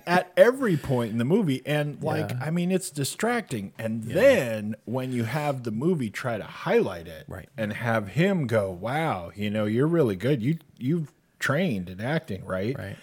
[0.08, 2.40] At every point in the movie and like Yeah.
[2.42, 7.26] i mean it's distracting and then when you have the movie try to highlight it
[7.28, 7.50] Right.
[7.58, 12.44] and have him go wow you know you're really good you you've trained in acting
[12.46, 12.98] right Right.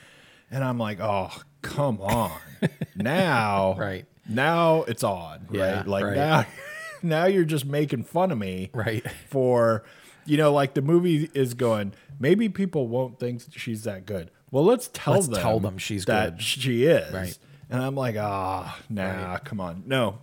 [0.51, 1.31] and I'm like, oh,
[1.62, 2.31] come on.
[2.97, 4.05] now, Right.
[4.29, 5.87] Now it's on, Yeah, right?
[5.87, 6.16] Like right.
[6.16, 6.47] now,
[7.03, 9.05] now you're just making fun of me, Right.
[9.29, 9.85] For,
[10.24, 11.95] you know, like the movie is going.
[12.18, 14.31] Maybe people won't think she's that good.
[14.51, 15.41] Well, let's tell Let's them.
[15.41, 16.43] tell them she's that good.
[16.43, 17.39] She is, Right.
[17.69, 20.19] And I'm like, ah, nah, come on, no.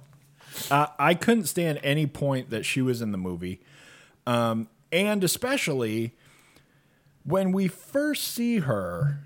[0.72, 3.60] Uh, I couldn't stand any point that she was in the movie,
[4.26, 6.14] um, and especially
[7.26, 9.20] when we first see her,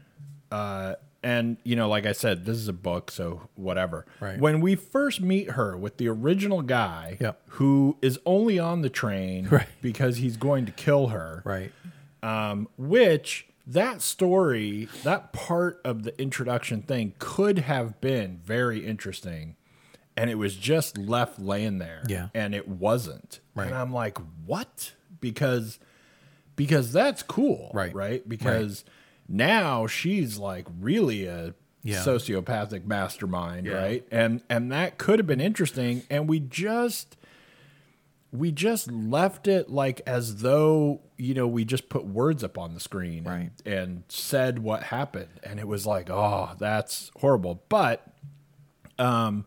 [0.51, 4.05] uh, and you know, like I said, this is a book, so whatever.
[4.19, 4.39] Right.
[4.39, 7.41] When we first meet her with the original guy, Yep.
[7.49, 9.67] who is only on the train Right.
[9.81, 11.71] because he's going to kill her, Right.
[12.23, 19.55] um, which that story, that part of the introduction thing could have been very interesting.
[20.15, 22.01] And it was just left laying there.
[22.07, 22.29] Yeah.
[22.33, 23.39] And it wasn't.
[23.53, 23.67] Right.
[23.67, 24.93] And I'm like, what?
[25.19, 25.77] Because
[26.55, 27.69] because that's cool.
[27.73, 27.93] Right.
[27.93, 28.27] Right?
[28.27, 28.83] Because
[29.27, 31.53] now she's like really a
[31.83, 31.97] Yeah.
[32.03, 33.73] sociopathic mastermind, Yeah.
[33.73, 34.07] right?
[34.09, 36.01] And and that could have been interesting.
[36.09, 37.15] And we just
[38.31, 42.73] we just left it like as though you know we just put words up on
[42.73, 43.51] the screen Right.
[43.65, 48.05] and, and said what happened and it was like oh that's horrible but
[48.99, 49.45] um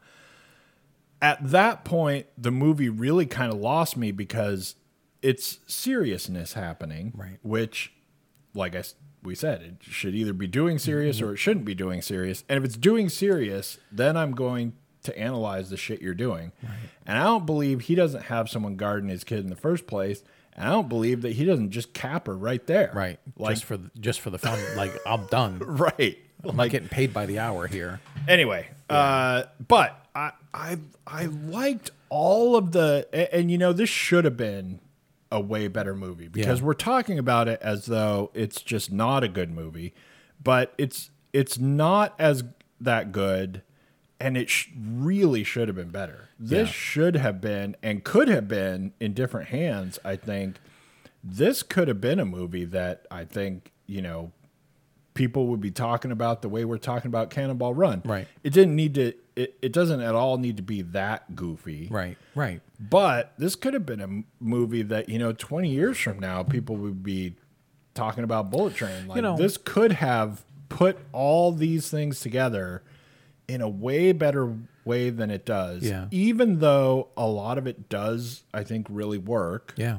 [1.20, 4.76] at that point the movie really kind of lost me because
[5.22, 7.38] it's seriousness happening Right.
[7.42, 7.92] which
[8.54, 8.82] like I
[9.22, 12.56] we said it should either be doing serious or it shouldn't be doing serious and
[12.56, 14.72] if it's doing serious then I'm going
[15.02, 16.52] to analyze the shit you're doing
[17.06, 20.22] and I don't believe he doesn't have someone guarding his kid in the first place
[20.54, 23.18] and I don't believe that he doesn't just cap her right there Right.
[23.36, 24.58] like just for the, just for the fun.
[24.76, 25.58] like I'm done.
[25.60, 28.00] right I'm like getting paid by the hour here.
[28.28, 30.76] anyway uh but i i
[31.06, 34.80] i liked all of the a- and, you know this should have been
[35.32, 36.66] a way better movie because Yeah.
[36.66, 39.94] we're talking about it as though it's just not a good movie
[40.42, 42.42] but it's it's not as
[42.80, 43.62] that good
[44.20, 46.72] and it sh- really should have been better this Yeah.
[46.72, 50.56] should have been and could have been in different hands i think
[51.24, 54.32] this could have been a movie that i think you know
[55.14, 58.00] people would be talking about the way we're talking about Cannonball Run.
[58.04, 58.28] Right.
[58.44, 59.12] It didn't need to.
[59.34, 61.88] It, it doesn't at all need to be that goofy.
[61.90, 62.16] Right.
[62.36, 62.60] Right.
[62.78, 66.44] But this could have been a m- movie that you know, twenty years from now,
[66.44, 67.34] people would be
[67.92, 69.08] talking about Bullet Train.
[69.08, 72.82] Like you know- this could have put all these things together
[73.50, 75.82] in a way better way than it does.
[75.82, 76.06] Yeah.
[76.10, 79.74] Even though a lot of it does, I think, really work.
[79.76, 79.98] Yeah.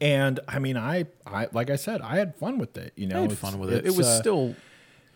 [0.00, 2.92] And I mean, I, I like I said, I had fun with it.
[2.96, 3.84] You know, I had fun with it.
[3.84, 4.56] It was uh, still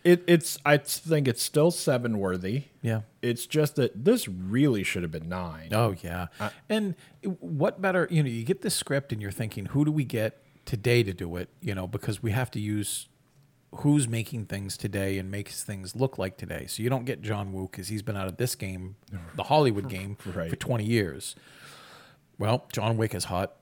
[0.03, 2.65] it, it's I think it's still seven worthy.
[2.81, 3.01] yeah.
[3.21, 5.69] It's just that this really should have been nine.
[5.71, 6.27] Oh yeah.
[6.69, 6.95] and
[7.39, 10.41] what better, you know, you get this script and you're thinking, who do we get
[10.65, 11.49] today to do it?
[11.61, 13.07] You know, because we have to use
[13.75, 16.65] who's making things today and makes things look like today.
[16.67, 18.95] So you don't get John Woo because he's been out of this game,
[19.35, 20.49] the Hollywood game, Right.
[20.49, 21.35] for 20 years.
[22.39, 23.55] Well, John Wick is hot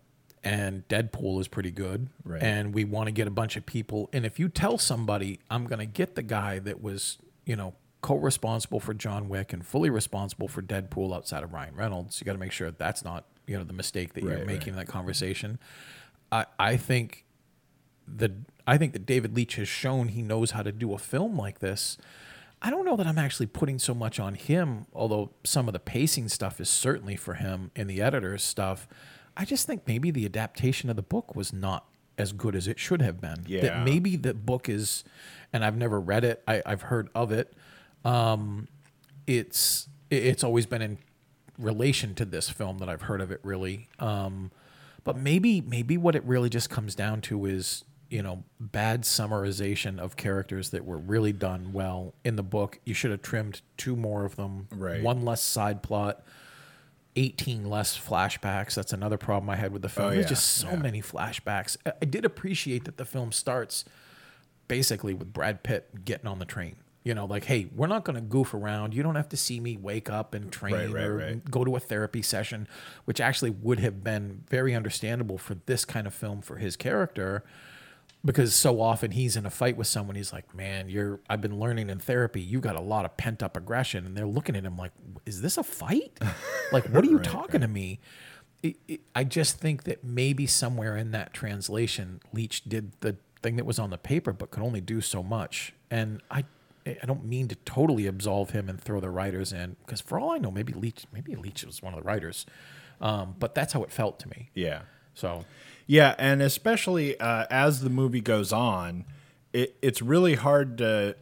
[0.43, 2.09] and Deadpool is pretty good.
[2.23, 2.41] Right.
[2.41, 4.09] And we want to get a bunch of people.
[4.13, 7.73] And if you tell somebody, I'm going to get the guy that was, you know,
[8.01, 12.25] co responsible for John Wick and fully responsible for Deadpool outside of Ryan Reynolds, you
[12.25, 14.75] got to make sure that's not, you know, the mistake that Right, you're making in
[14.75, 15.57] that conversation.
[16.31, 17.25] I, I think
[18.07, 18.31] the
[18.67, 21.59] I think that David Leitch has shown he knows how to do a film like
[21.59, 21.97] this.
[22.61, 25.79] I don't know that I'm actually putting so much on him, although some of the
[25.79, 28.87] pacing stuff is certainly for him and the editor's stuff.
[29.37, 31.85] I just think maybe the adaptation of the book was not
[32.17, 33.43] as good as it should have been.
[33.45, 33.61] Yeah.
[33.61, 35.03] That maybe the book is,
[35.51, 36.41] and I've never read it.
[36.47, 37.53] I, I've heard of it.
[38.03, 38.67] Um,
[39.27, 40.97] it's it's always been in
[41.57, 43.87] relation to this film that I've heard of it really.
[43.99, 44.51] Um,
[45.03, 49.99] but maybe maybe what it really just comes down to is you know bad summarization
[49.99, 52.79] of characters that were really done well in the book.
[52.85, 54.67] You should have trimmed two more of them.
[54.71, 55.01] Right.
[55.01, 56.23] One less side plot.
[57.17, 58.75] 18 less flashbacks.
[58.75, 60.07] That's another problem I had with the film.
[60.07, 60.75] Oh, There's yeah, just so yeah.
[60.77, 61.77] many flashbacks.
[61.85, 63.85] I- I did appreciate that the film starts
[64.67, 66.75] basically with Brad Pitt getting on the train.
[67.03, 68.93] You know, like, hey, we're not going to goof around.
[68.95, 71.51] You don't have to see me wake up and train Right, right, or right.
[71.51, 72.67] go to a therapy session,
[73.05, 77.43] which actually would have been very understandable for this kind of film for his character.
[78.25, 81.19] Because so often he's in a fight with someone, he's like, "Man, you're.
[81.29, 82.41] I've been learning in therapy.
[82.41, 84.91] You got a lot of pent up aggression," and they're looking at him like,
[85.27, 86.19] "Is this a fight?
[86.71, 87.99] Like, what are you talking to me?"
[88.65, 93.57] it, it, I just think that maybe somewhere in that translation, Leitch did the thing
[93.57, 95.73] that was on the paper, but could only do so much.
[95.91, 96.45] And I,
[96.85, 100.31] I don't mean to totally absolve him and throw the writers in, because for all
[100.31, 102.45] I know, maybe Leitch, maybe Leitch was one of the writers.
[102.99, 104.49] Um, but that's how it felt to me.
[104.55, 104.81] Yeah.
[105.13, 105.45] So
[105.87, 109.05] Yeah, and especially uh, as the movie goes on,
[109.53, 111.15] it, it's really hard to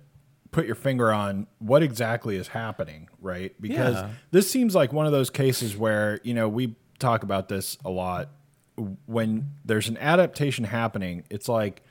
[0.52, 3.54] put your finger on what exactly is happening, right?
[3.60, 4.10] Because Yeah.
[4.32, 7.90] this seems like one of those cases where, you know, we talk about this a
[7.90, 8.30] lot.
[9.06, 11.84] When there's an adaptation happening, it's like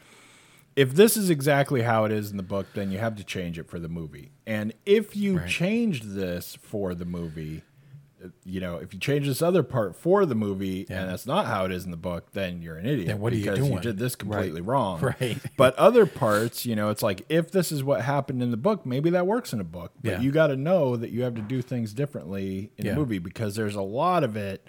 [0.74, 3.58] if this is exactly how it is in the book, then you have to change
[3.58, 4.32] it for the movie.
[4.46, 5.48] And if you Right.
[5.48, 7.62] changed this for the movie,
[8.44, 11.00] you know, if you change this other part for the movie Yeah.
[11.02, 13.08] and that's not how it is in the book, then you're an idiot.
[13.08, 13.72] Then what are you doing?
[13.72, 14.68] You did this completely Right.
[14.68, 15.00] wrong.
[15.20, 15.38] Right.
[15.56, 18.86] but other parts, you know, it's like if this is what happened in the book,
[18.86, 19.92] maybe that works in a book.
[20.02, 20.20] But Yeah.
[20.20, 22.92] you got to know that you have to do things differently in Yeah.
[22.92, 24.68] a movie because there's a lot of it.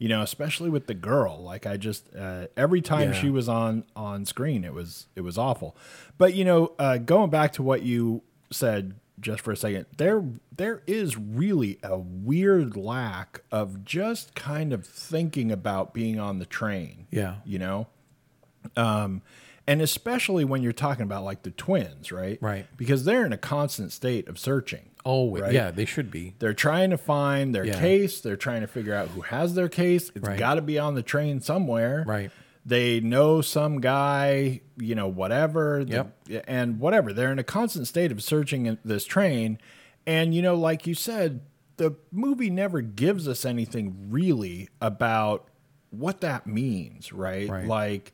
[0.00, 1.42] You know, especially with the girl.
[1.42, 5.36] Like I just uh, every time she was on on screen, it was it was
[5.36, 5.76] awful.
[6.18, 8.22] But you know, uh, going back to what you
[8.52, 10.24] said just for a second, there
[10.56, 16.46] there is really a weird lack of just kind of thinking about being on the
[16.46, 17.06] train.
[17.10, 17.36] Yeah.
[17.44, 17.86] you know,
[18.76, 19.22] um,
[19.66, 22.38] and especially when you're talking about like the twins, right?
[22.40, 22.66] Right.
[22.76, 24.90] Because they're in a constant state of searching.
[25.04, 25.52] oh Right.
[25.52, 26.34] yeah, they should be.
[26.38, 27.78] They're trying to find their Yeah.
[27.80, 28.20] case.
[28.20, 30.10] They're trying to figure out who has their case.
[30.14, 30.38] It's Right.
[30.38, 32.04] got to be on the train somewhere.
[32.06, 32.30] Right.
[32.68, 35.84] They know some guy, you know, whatever.
[35.84, 37.12] the- and whatever.
[37.14, 39.58] They're in a constant state of searching in this train.
[40.06, 41.40] And, you know, like you said,
[41.78, 45.48] the movie never gives us anything really about
[45.90, 47.48] what that means, right?
[47.48, 47.66] Right.
[47.66, 48.12] Like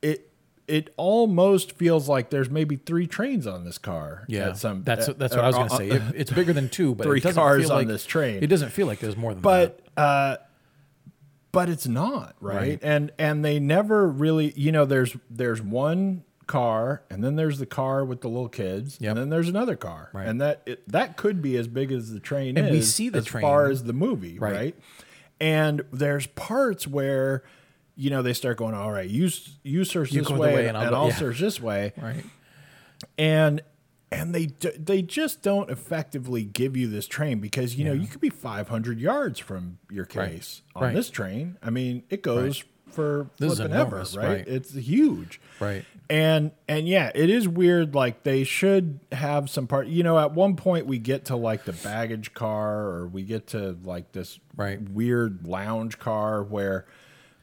[0.00, 0.30] it
[0.66, 4.24] it almost feels like there's maybe three trains on this car.
[4.28, 5.88] Yeah, some, that's uh, that's what I was uh, going to say.
[5.88, 8.42] It, it's bigger than two, but Three it doesn't cars feel on like, this train.
[8.42, 9.80] It doesn't feel like there's more than that.
[9.96, 10.36] but uh
[11.52, 12.54] but it's not right?
[12.56, 12.78] Right.
[12.82, 17.66] and and they never really you know there's there's one car and then there's the
[17.66, 19.10] car with the little kids Yep.
[19.10, 20.26] and then there's another car Right.
[20.26, 23.08] and that it, that could be as big as the train And is we see
[23.08, 23.42] the as train.
[23.42, 24.52] far as the movie right.
[24.52, 24.74] Right.
[25.40, 27.44] and there's parts where
[27.94, 29.30] you know they start going all right you
[29.62, 31.14] you search You this way, way and, I'll and I'll yeah.
[31.16, 32.24] search this way right.
[33.18, 33.62] and
[34.12, 34.46] and they
[34.78, 38.98] they just don't effectively give you this train because you know you could be 500
[39.00, 40.32] yards from your Right.
[40.32, 40.94] case on Right.
[40.94, 41.56] this train.
[41.62, 44.26] I mean, it goes for This is flipping ever, enormous, right?
[44.28, 44.48] right.
[44.48, 45.84] It's huge, Right.
[46.08, 47.94] And and yeah, it is weird.
[47.94, 49.86] Like they should have some part.
[49.86, 53.46] You know, at one point we get to like the baggage car, or we get
[53.48, 54.80] to like this Right.
[54.82, 56.84] weird lounge car where.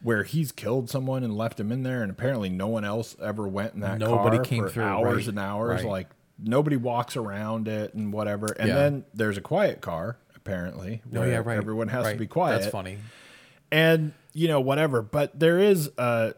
[0.03, 3.47] Where he's killed someone and left him in there, and apparently no one else ever
[3.47, 5.81] went in that Nobody car came for through, hours right, and hours.
[5.81, 5.89] right.
[5.89, 6.07] Like
[6.39, 8.47] nobody walks around it and whatever.
[8.59, 8.75] And Yeah.
[8.75, 11.01] then there's a quiet car, apparently.
[11.05, 11.57] Oh where yeah, right.
[11.57, 12.59] Everyone has to be quiet.
[12.59, 12.97] That's funny.
[13.71, 15.01] And you know, whatever.
[15.01, 16.33] But there is a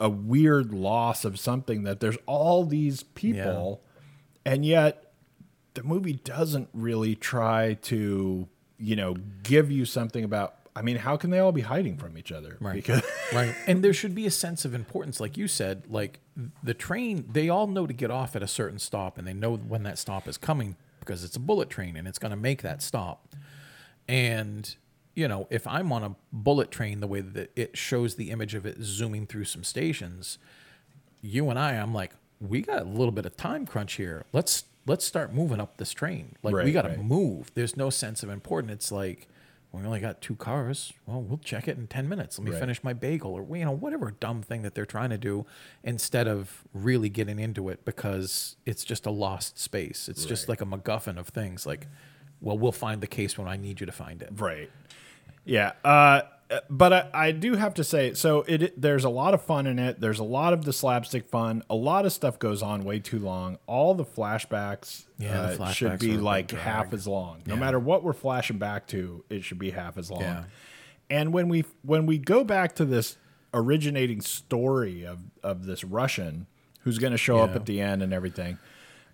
[0.00, 3.82] a weird loss of something that there's all these people,
[4.44, 5.12] and yet
[5.74, 10.56] the movie doesn't really try to, you know, give you something about.
[10.74, 12.56] I mean, how can they all be hiding from each other?
[12.60, 12.74] Right.
[12.74, 13.02] Because
[13.32, 13.54] right.
[13.66, 15.84] And there should be a sense of importance, like you said.
[15.88, 16.20] Like
[16.62, 19.56] the train, they all know to get off at a certain stop, and they know
[19.56, 22.62] when that stop is coming because it's a bullet train and it's going to make
[22.62, 23.34] that stop.
[24.08, 24.74] And
[25.14, 28.54] you know, if I'm on a bullet train, the way that it shows the image
[28.54, 30.38] of it zooming through some stations,
[31.20, 34.24] you and I, I'm like, we got a little bit of time crunch here.
[34.32, 36.36] Let's let's start moving up this train.
[36.42, 37.04] Like we got to right.
[37.04, 37.52] move.
[37.54, 38.72] There's no sense of importance.
[38.72, 39.28] It's like
[39.72, 40.92] we only got two cars.
[41.06, 42.38] Well, we'll check it in ten minutes.
[42.38, 42.60] Let me Right.
[42.60, 45.46] finish my bagel, or you know, whatever dumb thing that they're trying to do,
[45.82, 50.08] instead of really getting into it because it's just a lost space.
[50.08, 51.64] It's just like a MacGuffin of things.
[51.66, 51.88] Like,
[52.40, 54.30] well, we'll find the case when I need you to find it.
[54.36, 54.70] Right.
[55.44, 55.72] Yeah.
[55.84, 56.22] Uh,
[56.68, 59.78] but I, I do have to say, so it, there's a lot of fun in
[59.78, 60.00] it.
[60.00, 61.62] There's a lot of the slapstick fun.
[61.70, 63.58] A lot of stuff goes on way too long.
[63.66, 67.42] All the flashbacks, Yeah, the uh, should be are a big like half as long.
[67.46, 70.20] No matter what we're flashing back to, it should be half as long.
[70.20, 70.44] Yeah.
[71.10, 73.16] And when we when we go back to this
[73.54, 76.46] originating story of of this Russian
[76.80, 78.58] who's going to show up at the end and everything,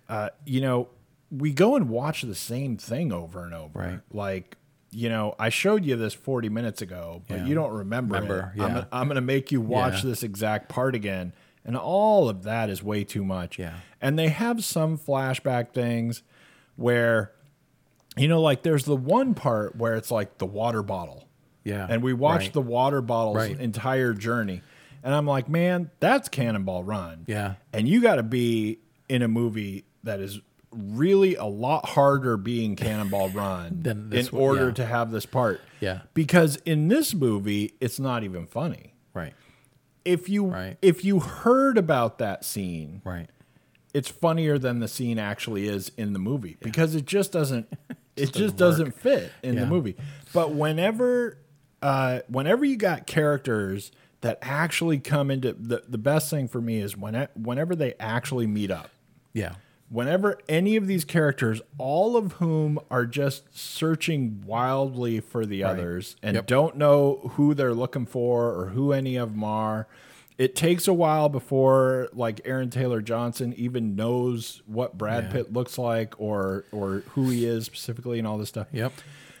[0.07, 0.89] uh, you know,
[1.31, 3.79] we go and watch the same thing over and over.
[3.79, 3.99] Right.
[4.11, 4.57] Like,
[4.91, 7.45] you know, I showed you this 40 minutes ago, but Yeah.
[7.45, 8.61] you don't remember, Remember, it.
[8.61, 8.85] I'm.
[8.91, 10.09] I'm going to make you watch Yeah.
[10.09, 11.33] this exact part again.
[11.65, 13.59] And all of that is way too much.
[13.59, 13.75] Yeah.
[14.01, 16.23] And they have some flashback things
[16.75, 17.31] where,
[18.17, 21.27] you know, like there's the one part where it's like the water bottle.
[21.63, 21.85] Yeah.
[21.87, 22.53] And we watched Right.
[22.53, 23.59] the water bottle's Right.
[23.59, 24.61] entire journey.
[25.03, 27.25] And I'm like, man, that's Cannonball Run.
[27.27, 27.55] Yeah.
[27.73, 30.39] And you got to be in a movie that is
[30.71, 34.73] really a lot harder being Cannonball Run Than in this one, order yeah.
[34.75, 35.61] to have this part.
[35.79, 36.01] Yeah.
[36.13, 38.93] Because in this movie, it's not even funny.
[39.13, 39.33] Right.
[40.05, 40.77] If you Right.
[40.81, 43.27] if you heard about that scene, Right.
[43.93, 47.67] it's funnier than the scene actually is in the movie because it just doesn't
[48.15, 49.95] it just doesn't doesn't fit in the movie.
[50.33, 51.37] But whenever
[51.81, 53.91] uh whenever you got characters
[54.21, 58.47] that actually come into the the best thing for me is when whenever they actually
[58.47, 58.89] meet up.
[59.33, 59.55] Yeah.
[59.89, 66.15] Whenever any of these characters, all of whom are just searching wildly for the others
[66.21, 66.45] and Yep.
[66.47, 69.87] don't know who they're looking for or who any of them are,
[70.37, 75.31] it takes a while before like Aaron Taylor Johnson even knows what Brad Yeah.
[75.31, 78.67] Pitt looks like or or who he is specifically and all this stuff.
[78.71, 78.93] Yep.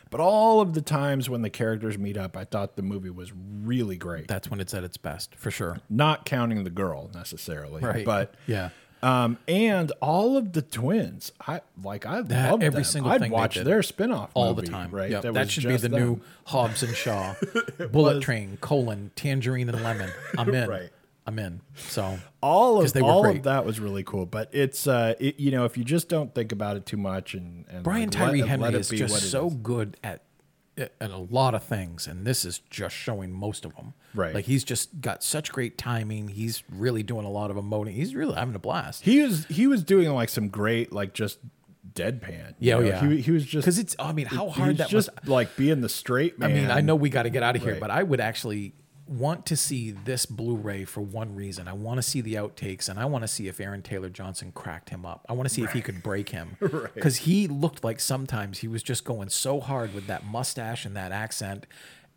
[0.09, 3.31] But all of the times when the characters meet up, I thought the movie was
[3.63, 4.27] really great.
[4.27, 5.77] That's when it's at its best, for sure.
[5.87, 8.03] Not counting the girl necessarily, Right.
[8.03, 8.69] but yeah.
[9.01, 12.05] Um, and all of the twins, I like.
[12.05, 12.83] I That- love every them.
[12.83, 13.65] single I'd thing they watch did.
[13.65, 14.91] their spinoff all movie, the time.
[14.91, 15.21] Right, Yep.
[15.23, 15.99] That, was should be the them.
[16.01, 17.35] new Hobbs and Shaw.
[17.91, 18.23] Bullet was.
[18.23, 20.09] Train, colon, tangerine and lemon.
[20.37, 20.69] I'm in.
[20.69, 20.89] Right.
[21.25, 21.61] I'm in.
[21.75, 23.37] So all of they were all great.
[23.37, 24.25] of that was really cool.
[24.25, 27.35] But it's uh, it, you know, if you just don't think about it too much
[27.35, 29.53] and, and Brian like, Tyree let, Henry let is be just so is.
[29.61, 30.23] good at
[30.79, 33.93] at a lot of things, and this is just showing most of them.
[34.13, 34.33] Right.
[34.33, 36.29] Like he's just got such great timing.
[36.29, 37.93] He's really doing a lot of emoting.
[37.93, 39.03] He's really having a blast.
[39.03, 41.39] He was he was doing like some great like just
[41.93, 42.55] deadpan.
[42.59, 42.87] Yeah, oh, know?
[42.87, 43.07] yeah.
[43.07, 43.95] He, he was just because it's.
[43.99, 45.27] I mean, how hard was that just must.
[45.27, 46.51] like being the straight man.
[46.51, 47.81] I mean, I know we got to get out of here, Right.
[47.81, 48.73] but I would actually
[49.09, 51.67] want to see this Blu-ray for one reason.
[51.67, 54.51] I want to see the outtakes, and I want to see if Aaron Taylor Johnson
[54.53, 55.25] cracked him up.
[55.27, 58.67] I want to see if he could break him, because he looked like sometimes he
[58.67, 61.65] was just going so hard with that mustache and that accent,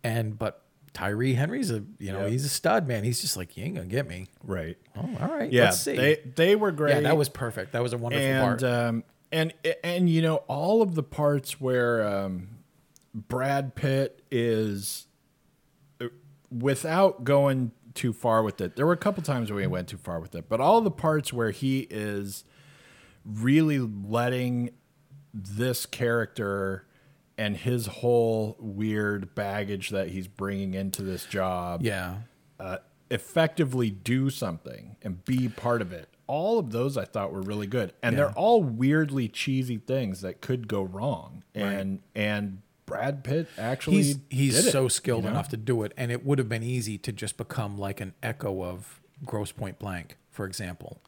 [0.04, 0.58] and but.
[0.94, 2.30] Tyree Henry's a you know Yep.
[2.32, 3.02] he's a stud man.
[3.02, 4.26] He's just like you ain't gonna get me.
[4.44, 4.76] right.
[4.94, 5.50] Oh, all right.
[5.50, 5.96] Yeah, let's see.
[5.96, 6.96] they they were great.
[6.96, 7.72] yeah, that was perfect.
[7.72, 8.62] That was a wonderful and part.
[8.62, 12.48] um and and you know all of the parts where um
[13.14, 15.06] Brad Pitt is
[16.58, 18.76] without going too far with it.
[18.76, 20.90] There were a couple times where he went too far with it, but all the
[20.90, 22.44] parts where he is
[23.24, 24.70] really letting
[25.34, 26.86] this character
[27.38, 32.16] and his whole weird baggage that he's bringing into this job yeah,
[32.60, 32.78] uh,
[33.10, 36.08] effectively do something and be part of it.
[36.26, 38.24] All of those I thought were really good, and Yeah.
[38.24, 41.42] they're all weirdly cheesy things that could go wrong.
[41.54, 45.34] And and Brad Pitt actually he's he's did it, so skilled you know?
[45.36, 48.14] enough to do it, and it would have been easy to just become like an
[48.22, 51.00] echo of Grosse Pointe Blank, for example.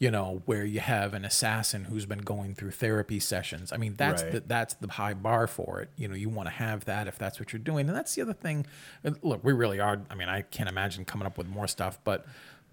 [0.00, 3.72] You know, where you have an assassin who's been going through therapy sessions.
[3.72, 4.32] I mean, that's Right.
[4.32, 5.90] the that's the high bar for it.
[5.96, 8.22] You know, you want to have that if that's what you're doing, and that's the
[8.22, 8.66] other thing.
[9.04, 10.02] Uh, look, we really are.
[10.10, 12.26] I mean, I can't imagine coming up with more stuff, but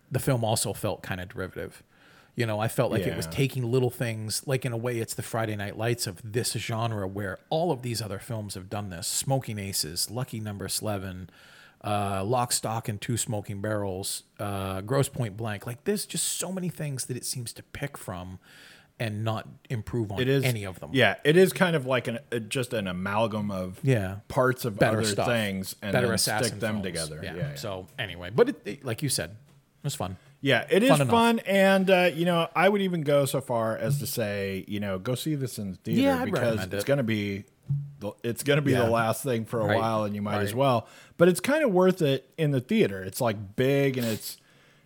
[0.09, 1.83] the film also felt kind of derivative.
[2.35, 5.13] You know, I felt like it was taking little things, like in a way, it's
[5.13, 8.89] the Friday Night Lights of this genre where all of these other films have done
[8.89, 9.05] this.
[9.07, 11.29] Smoking Aces, Lucky Number Slevin,
[11.83, 15.67] uh, Lock, Stock, and Two Smoking Barrels, uh, Grosse Pointe Blank.
[15.67, 18.39] Like, there's just so many things that it seems to pick from
[18.97, 20.91] and not improve on It is any of them.
[20.93, 24.17] Yeah, it is kind of like an uh, just an amalgam of Yeah.
[24.27, 25.25] parts of Better other stuff.
[25.27, 26.83] things and Better then stick them films.
[26.83, 27.19] together.
[27.23, 27.35] Yeah.
[27.35, 27.55] Yeah, yeah.
[27.55, 30.17] So, anyway, but it, it- like you said, it was fun.
[30.41, 33.77] Yeah, it is Fun fun, and uh, you know, I would even go so far
[33.77, 36.85] as to say, you know, go see this in the theater Yeah, because it's it.
[36.85, 37.43] going to be,
[37.99, 38.85] the, it's going to be Yeah.
[38.85, 40.87] the last thing for a Right, while, and you might as well.
[41.17, 43.03] But it's kind of worth it in the theater.
[43.03, 44.37] It's like big and it's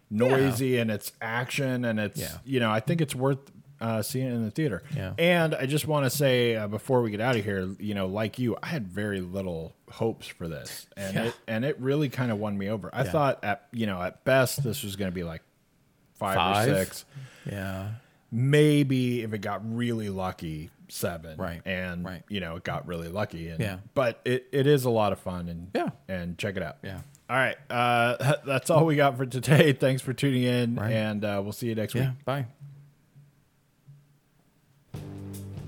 [0.09, 2.37] noisy and it's action and it's Yeah.
[2.43, 3.39] you know, I think it's worth
[3.81, 4.83] uh, seeing it in the theater.
[4.95, 5.13] Yeah.
[5.17, 8.07] And I just want to say uh, before we get out of here, you know,
[8.07, 11.23] like you, I had very little hopes for this, and Yeah.
[11.25, 12.89] it and it really kind of won me over.
[12.93, 13.11] I Yeah.
[13.11, 15.41] thought at you know at best this was going to be like
[16.15, 16.67] five, Five?
[16.69, 17.05] or six,
[17.45, 17.89] Yeah.
[18.31, 21.37] maybe if it got really lucky, seven.
[21.37, 22.23] Right, And right.
[22.29, 23.49] you know, it got really lucky.
[23.49, 23.77] And, Yeah.
[23.93, 25.89] But it, it is a lot of fun and Yeah.
[26.07, 26.77] and check it out.
[26.83, 27.01] Yeah.
[27.29, 27.57] All right.
[27.69, 29.73] Uh, that's all we got for today.
[29.73, 30.93] Thanks for tuning in, Right.
[30.93, 32.07] and uh, we'll see you next week.
[32.23, 32.45] Bye.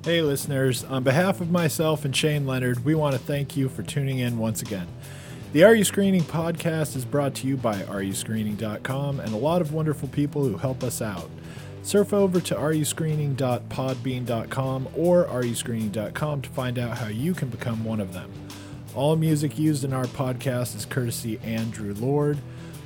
[0.08, 0.86] Hey, listeners.
[0.86, 4.38] On behalf of myself and Shane Leonard, we want to thank you for tuning in
[4.38, 4.88] once again.
[5.52, 9.74] The Are You Screening podcast is brought to you by areyouscreening.com and a lot of
[9.74, 11.30] wonderful people who help us out.
[11.84, 18.14] Surf over to areyouscreening.podbean.com or areyouscreening.com to find out how you can become one of
[18.14, 18.32] them.
[18.96, 22.38] All music used in our podcast is courtesy Andrew Lord.